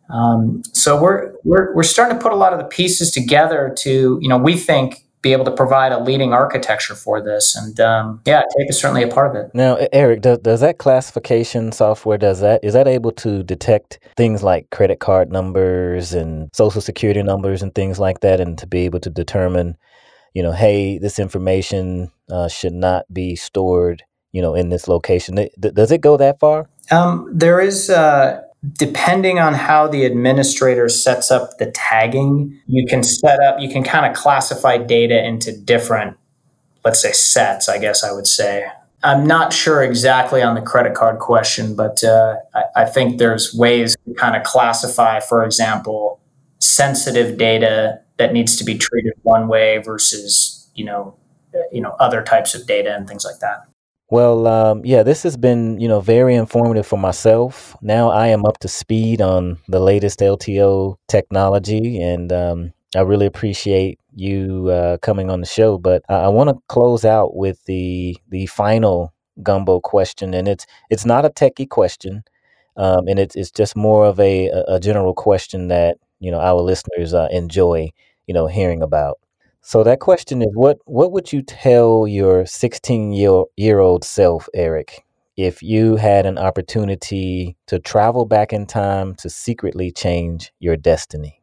um, 0.10 0.64
so 0.74 1.02
we're, 1.02 1.34
we're 1.44 1.74
we're 1.76 1.84
starting 1.84 2.18
to 2.18 2.22
put 2.22 2.32
a 2.32 2.36
lot 2.36 2.54
of 2.54 2.60
the 2.60 2.66
pieces 2.66 3.12
together 3.12 3.74
to 3.80 4.20
you 4.22 4.30
know 4.30 4.38
we 4.38 4.56
think 4.56 5.04
be 5.22 5.34
able 5.34 5.46
to 5.46 5.52
provide 5.52 5.92
a 5.92 6.04
leading 6.04 6.34
architecture 6.34 6.94
for 6.94 7.20
this 7.20 7.56
and 7.56 7.80
um, 7.80 8.22
yeah 8.26 8.42
tape 8.58 8.70
is 8.70 8.80
certainly 8.80 9.02
a 9.02 9.08
part 9.08 9.36
of 9.36 9.36
it 9.36 9.50
now 9.56 9.76
eric 9.92 10.22
does, 10.22 10.38
does 10.40 10.62
that 10.62 10.78
classification 10.78 11.72
software 11.72 12.18
does 12.18 12.42
that 12.42 12.64
is 12.64 12.74
that 12.74 12.88
able 12.88 13.12
to 13.12 13.42
detect 13.44 14.00
things 14.16 14.44
like 14.44 14.70
credit 14.70 15.00
card 15.00 15.32
numbers 15.32 16.14
and 16.14 16.50
social 16.54 16.82
security 16.82 17.24
numbers 17.24 17.64
and 17.64 17.74
things 17.74 17.98
like 17.98 18.20
that 18.20 18.40
and 18.40 18.58
to 18.60 18.68
be 18.68 18.80
able 18.80 19.00
to 19.00 19.10
determine 19.10 19.76
you 20.36 20.44
know, 20.44 20.52
hey, 20.52 21.00
this 21.00 21.18
information 21.18 22.12
uh, 22.30 22.50
should 22.50 22.74
not 22.74 23.12
be 23.12 23.36
stored, 23.36 24.04
you 24.34 24.42
know, 24.42 24.54
in 24.54 24.70
this 24.70 24.88
location. 24.88 25.48
does 25.60 25.92
it 25.92 26.02
go 26.02 26.18
that 26.18 26.40
far? 26.40 26.70
Um, 26.92 27.32
there 27.34 27.60
is, 27.60 27.90
uh, 27.90 28.42
depending 28.74 29.40
on 29.40 29.54
how 29.54 29.88
the 29.88 30.06
administrator 30.06 30.90
sets 30.90 31.32
up 31.32 31.58
the 31.58 31.72
tagging, 31.72 32.60
you 32.68 32.86
can 32.88 33.04
set 33.04 33.40
up, 33.40 33.60
you 33.60 33.70
can 33.70 33.84
kind 33.84 34.06
of 34.06 34.16
classify 34.16 34.78
data 34.78 35.26
into 35.26 35.56
different, 35.56 36.18
let's 36.84 37.02
say, 37.02 37.12
sets, 37.12 37.68
I 37.68 37.78
guess 37.78 38.04
I 38.04 38.12
would 38.12 38.28
say. 38.28 38.68
I'm 39.04 39.28
not 39.28 39.54
sure 39.54 39.84
exactly 39.84 40.42
on 40.42 40.56
the 40.56 40.62
credit 40.62 40.96
card 40.96 41.20
question, 41.20 41.76
but 41.76 42.04
uh, 42.04 42.38
I, 42.56 42.64
I 42.76 42.86
think 42.86 43.20
there's 43.20 43.54
ways 43.54 43.96
to 44.08 44.14
kind 44.16 44.36
of 44.36 44.44
classify, 44.44 45.20
for 45.20 45.44
example, 45.44 46.20
sensitive 46.60 47.38
data 47.38 48.02
that 48.18 48.34
needs 48.34 48.56
to 48.58 48.64
be 48.64 48.78
treated 48.78 49.14
one 49.24 49.48
way 49.48 49.78
versus 49.80 50.70
you 50.74 50.86
know 50.86 51.16
you 51.72 51.82
know 51.82 51.92
other 52.00 52.24
types 52.24 52.56
of 52.56 52.66
data 52.66 52.96
and 52.96 53.08
things 53.08 53.26
like 53.26 53.40
that 53.40 53.68
well 54.10 54.48
um, 54.48 54.82
yeah 54.86 55.04
this 55.04 55.24
has 55.24 55.36
been 55.38 55.80
you 55.80 55.88
know 55.88 56.00
very 56.00 56.36
informative 56.36 56.86
for 56.86 56.98
myself 56.98 57.76
now 57.82 58.10
i 58.10 58.28
am 58.28 58.46
up 58.46 58.58
to 58.60 58.68
speed 58.68 59.22
on 59.22 59.58
the 59.68 59.80
latest 59.80 60.20
lto 60.20 60.96
technology 61.08 62.02
and 62.02 62.32
um, 62.32 62.72
i 62.96 63.02
really 63.02 63.26
appreciate 63.26 64.00
you 64.14 64.70
uh, 64.70 64.98
coming 65.00 65.30
on 65.30 65.40
the 65.42 65.46
show 65.48 65.78
but 65.78 66.04
i, 66.10 66.16
I 66.16 66.28
want 66.28 66.50
to 66.50 66.62
close 66.68 67.04
out 67.06 67.36
with 67.36 67.64
the 67.66 68.18
the 68.30 68.46
final 68.48 69.14
gumbo 69.44 69.80
question 69.80 70.34
and 70.34 70.48
it's 70.48 70.66
it's 70.90 71.06
not 71.06 71.26
a 71.26 71.30
techie 71.30 71.70
question 71.70 72.24
um, 72.78 73.08
and 73.08 73.20
it's, 73.20 73.36
it's 73.36 73.52
just 73.52 73.76
more 73.76 74.06
of 74.06 74.20
a, 74.20 74.50
a 74.68 74.80
general 74.80 75.14
question 75.14 75.70
that 75.70 75.98
you 76.20 76.32
know 76.32 76.40
our 76.40 76.62
listeners 76.62 77.14
uh, 77.14 77.28
enjoy 77.32 77.92
you 78.28 78.34
know 78.34 78.48
hearing 78.48 78.82
about. 78.82 79.20
So 79.68 79.84
that 79.84 80.00
question 80.00 80.44
is 80.44 80.50
what 80.54 80.78
what 80.86 81.12
would 81.12 81.34
you 81.34 81.42
tell 81.42 82.06
your 82.06 82.46
16 82.46 83.12
year 83.12 83.46
year 83.58 83.80
old 83.80 84.04
self, 84.04 84.48
Eric, 84.54 85.04
if 85.38 85.64
you 85.64 85.96
had 85.96 86.28
an 86.28 86.38
opportunity 86.38 87.58
to 87.66 87.80
travel 87.80 88.26
back 88.26 88.54
in 88.54 88.68
time 88.68 89.16
to 89.16 89.28
secretly 89.28 89.92
change 89.92 90.54
your 90.60 90.78
destiny? 90.78 91.42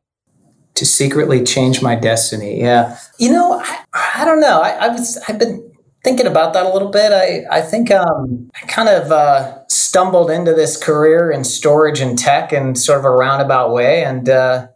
To 0.75 0.87
secretly 0.87 1.43
change 1.43 1.83
my 1.83 1.97
destiny, 1.97 2.61
yeah. 2.61 2.97
You 3.19 3.33
know, 3.33 3.61
I, 3.61 4.21
I 4.21 4.25
don't 4.25 4.41
know. 4.41 4.61
I, 4.61 4.71
I 4.71 4.89
was 4.91 5.19
I've 5.27 5.41
been 5.41 5.73
thinking 6.05 6.29
about 6.29 6.53
that 6.53 6.65
a 6.65 6.73
little 6.73 6.91
bit. 6.91 7.11
I 7.11 7.45
I 7.51 7.61
think 7.61 7.91
um, 7.91 8.53
I 8.55 8.67
kind 8.67 8.89
of 8.89 9.11
uh, 9.11 9.67
stumbled 9.67 10.31
into 10.31 10.55
this 10.55 10.77
career 10.77 11.33
in 11.33 11.43
storage 11.43 11.99
and 11.99 12.17
tech 12.17 12.53
in 12.53 12.77
sort 12.77 13.01
of 13.01 13.05
a 13.05 13.11
roundabout 13.11 13.73
way, 13.73 14.05
and 14.05 14.29
uh, 14.29 14.69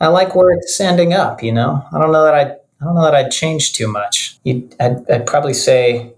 I 0.00 0.08
like 0.08 0.34
where 0.34 0.52
it's 0.52 0.78
ending 0.78 1.14
up. 1.14 1.42
You 1.42 1.52
know, 1.52 1.82
I 1.94 1.98
don't 1.98 2.12
know 2.12 2.24
that 2.24 2.34
I 2.34 2.59
I 2.80 2.84
don't 2.84 2.94
know 2.94 3.02
that 3.02 3.14
I'd 3.14 3.30
change 3.30 3.72
too 3.72 3.86
much. 3.88 4.38
I'd, 4.46 5.10
I'd, 5.10 5.26
probably 5.26 5.52
say, 5.52 5.96
you 5.96 6.14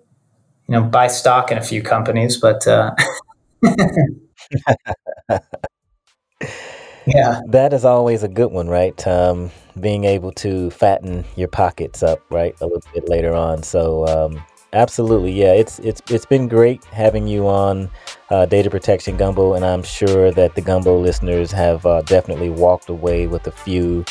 know, 0.69 0.83
buy 0.83 1.09
stock 1.09 1.51
in 1.51 1.59
a 1.59 1.63
few 1.63 1.83
companies, 1.83 2.37
but 2.37 2.67
uh, 2.69 2.95
yeah, 7.07 7.41
that 7.49 7.73
is 7.73 7.85
always 7.85 8.23
a 8.23 8.29
good 8.29 8.53
one, 8.53 8.69
right? 8.69 9.07
Um, 9.07 9.51
being 9.81 10.05
able 10.05 10.31
to 10.33 10.71
fatten 10.71 11.25
your 11.35 11.49
pockets 11.49 12.03
up, 12.03 12.21
right, 12.31 12.55
a 12.61 12.67
little 12.67 12.83
bit 12.95 13.09
later 13.09 13.35
on. 13.35 13.65
So, 13.65 14.07
um, 14.07 14.43
Absolutely, 14.75 15.33
yeah. 15.33 15.53
It's 15.53 15.79
it's 15.81 16.01
it's 16.11 16.25
been 16.25 16.49
great 16.49 16.83
having 16.85 17.27
you 17.27 17.47
on 17.47 17.91
uh, 18.31 18.47
Data 18.47 18.71
Protection 18.71 19.19
Gumbo, 19.19 19.53
and 19.53 19.67
I'm 19.67 19.83
sure 19.83 20.31
that 20.33 20.55
the 20.55 20.63
Gumbo 20.63 20.99
listeners 20.99 21.53
have 21.53 21.85
uh, 21.85 22.01
definitely 22.03 22.49
walked 22.49 22.89
away 22.89 23.27
with 23.27 23.47
a 23.47 23.51
few 23.51 24.03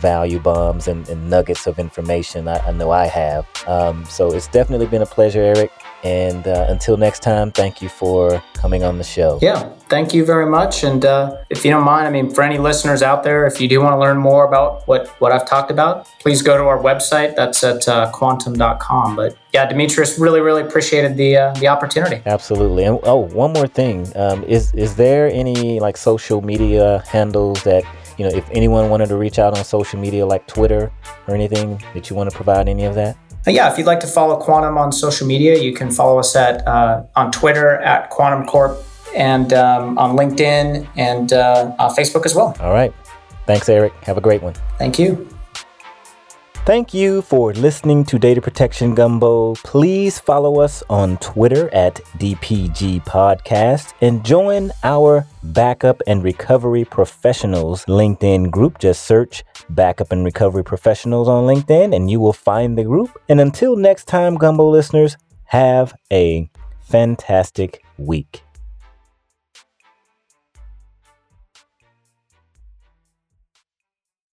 value 0.00 0.40
bombs 0.40 0.88
and, 0.88 1.08
and 1.08 1.30
nuggets 1.30 1.66
of 1.66 1.78
information. 1.78 2.48
I, 2.48 2.58
I 2.66 2.72
know 2.72 2.90
I 2.90 3.06
have. 3.06 3.46
Um, 3.66 4.04
so 4.06 4.32
it's 4.32 4.48
definitely 4.48 4.86
been 4.86 5.02
a 5.02 5.06
pleasure, 5.06 5.42
Eric. 5.42 5.70
And 6.02 6.46
uh, 6.46 6.66
until 6.68 6.96
next 6.96 7.22
time, 7.22 7.50
thank 7.50 7.82
you 7.82 7.88
for 7.88 8.42
coming 8.54 8.82
on 8.84 8.96
the 8.96 9.04
show. 9.04 9.38
Yeah, 9.42 9.68
thank 9.90 10.14
you 10.14 10.24
very 10.24 10.46
much. 10.46 10.82
And 10.82 11.04
uh, 11.04 11.36
if 11.50 11.62
you 11.64 11.70
don't 11.70 11.84
mind, 11.84 12.06
I 12.06 12.10
mean, 12.10 12.32
for 12.32 12.42
any 12.42 12.56
listeners 12.56 13.02
out 13.02 13.22
there, 13.22 13.46
if 13.46 13.60
you 13.60 13.68
do 13.68 13.82
want 13.82 13.92
to 13.92 13.98
learn 13.98 14.16
more 14.16 14.46
about 14.46 14.88
what, 14.88 15.08
what 15.20 15.30
I've 15.30 15.46
talked 15.46 15.70
about, 15.70 16.08
please 16.18 16.40
go 16.40 16.56
to 16.56 16.64
our 16.64 16.78
website. 16.78 17.36
That's 17.36 17.62
at 17.62 17.86
uh, 17.86 18.10
quantum.com. 18.12 19.16
But 19.16 19.36
yeah, 19.52 19.66
Demetrius, 19.66 20.18
really, 20.18 20.40
really 20.40 20.62
appreciated 20.62 21.16
the 21.16 21.36
uh, 21.36 21.52
the 21.54 21.68
opportunity. 21.68 22.22
Absolutely. 22.24 22.84
And 22.84 22.98
oh, 23.02 23.26
one 23.28 23.52
more 23.52 23.66
thing. 23.66 24.06
Um, 24.16 24.44
is, 24.44 24.72
is 24.74 24.96
there 24.96 25.28
any 25.28 25.80
like 25.80 25.96
social 25.96 26.40
media 26.40 27.04
handles 27.06 27.62
that 27.64 27.84
you 28.20 28.28
know, 28.28 28.36
if 28.36 28.46
anyone 28.50 28.90
wanted 28.90 29.08
to 29.08 29.16
reach 29.16 29.38
out 29.38 29.56
on 29.56 29.64
social 29.64 29.98
media 29.98 30.26
like 30.26 30.46
Twitter 30.46 30.92
or 31.26 31.34
anything, 31.34 31.82
that 31.94 32.10
you 32.10 32.16
want 32.16 32.28
to 32.28 32.36
provide 32.36 32.68
any 32.68 32.84
of 32.84 32.94
that? 32.94 33.16
Uh, 33.46 33.50
yeah, 33.50 33.72
if 33.72 33.78
you'd 33.78 33.86
like 33.86 34.00
to 34.00 34.06
follow 34.06 34.36
Quantum 34.36 34.76
on 34.76 34.92
social 34.92 35.26
media, 35.26 35.58
you 35.58 35.72
can 35.72 35.90
follow 35.90 36.18
us 36.18 36.36
at 36.36 36.66
uh, 36.68 37.02
on 37.16 37.32
Twitter 37.32 37.78
at 37.78 38.10
Quantum 38.10 38.44
Corp 38.44 38.76
and 39.16 39.54
um, 39.54 39.96
on 39.96 40.18
LinkedIn 40.18 40.86
and 40.98 41.32
uh, 41.32 41.74
Facebook 41.96 42.26
as 42.26 42.34
well. 42.34 42.54
All 42.60 42.74
right. 42.74 42.92
Thanks, 43.46 43.70
Eric. 43.70 43.94
Have 44.02 44.18
a 44.18 44.20
great 44.20 44.42
one. 44.42 44.52
Thank 44.76 44.98
you. 44.98 45.26
Thank 46.66 46.92
you 46.94 47.22
for 47.22 47.52
listening 47.54 48.04
to 48.04 48.18
Data 48.18 48.40
Protection 48.40 48.94
Gumbo. 48.94 49.54
Please 49.54 50.20
follow 50.20 50.60
us 50.60 50.84
on 50.90 51.16
Twitter 51.16 51.72
at 51.74 51.96
DPG 52.18 53.04
Podcast 53.04 53.94
and 54.02 54.22
join 54.24 54.70
our 54.84 55.26
Backup 55.42 56.02
and 56.06 56.22
Recovery 56.22 56.84
Professionals 56.84 57.84
LinkedIn 57.86 58.50
group. 58.50 58.78
Just 58.78 59.06
search 59.06 59.42
Backup 59.70 60.12
and 60.12 60.22
Recovery 60.22 60.62
Professionals 60.62 61.28
on 61.28 61.44
LinkedIn 61.44 61.96
and 61.96 62.10
you 62.10 62.20
will 62.20 62.34
find 62.34 62.76
the 62.76 62.84
group. 62.84 63.18
And 63.28 63.40
until 63.40 63.74
next 63.74 64.04
time, 64.04 64.36
Gumbo 64.36 64.68
listeners, 64.68 65.16
have 65.44 65.94
a 66.12 66.48
fantastic 66.82 67.82
week. 67.96 68.44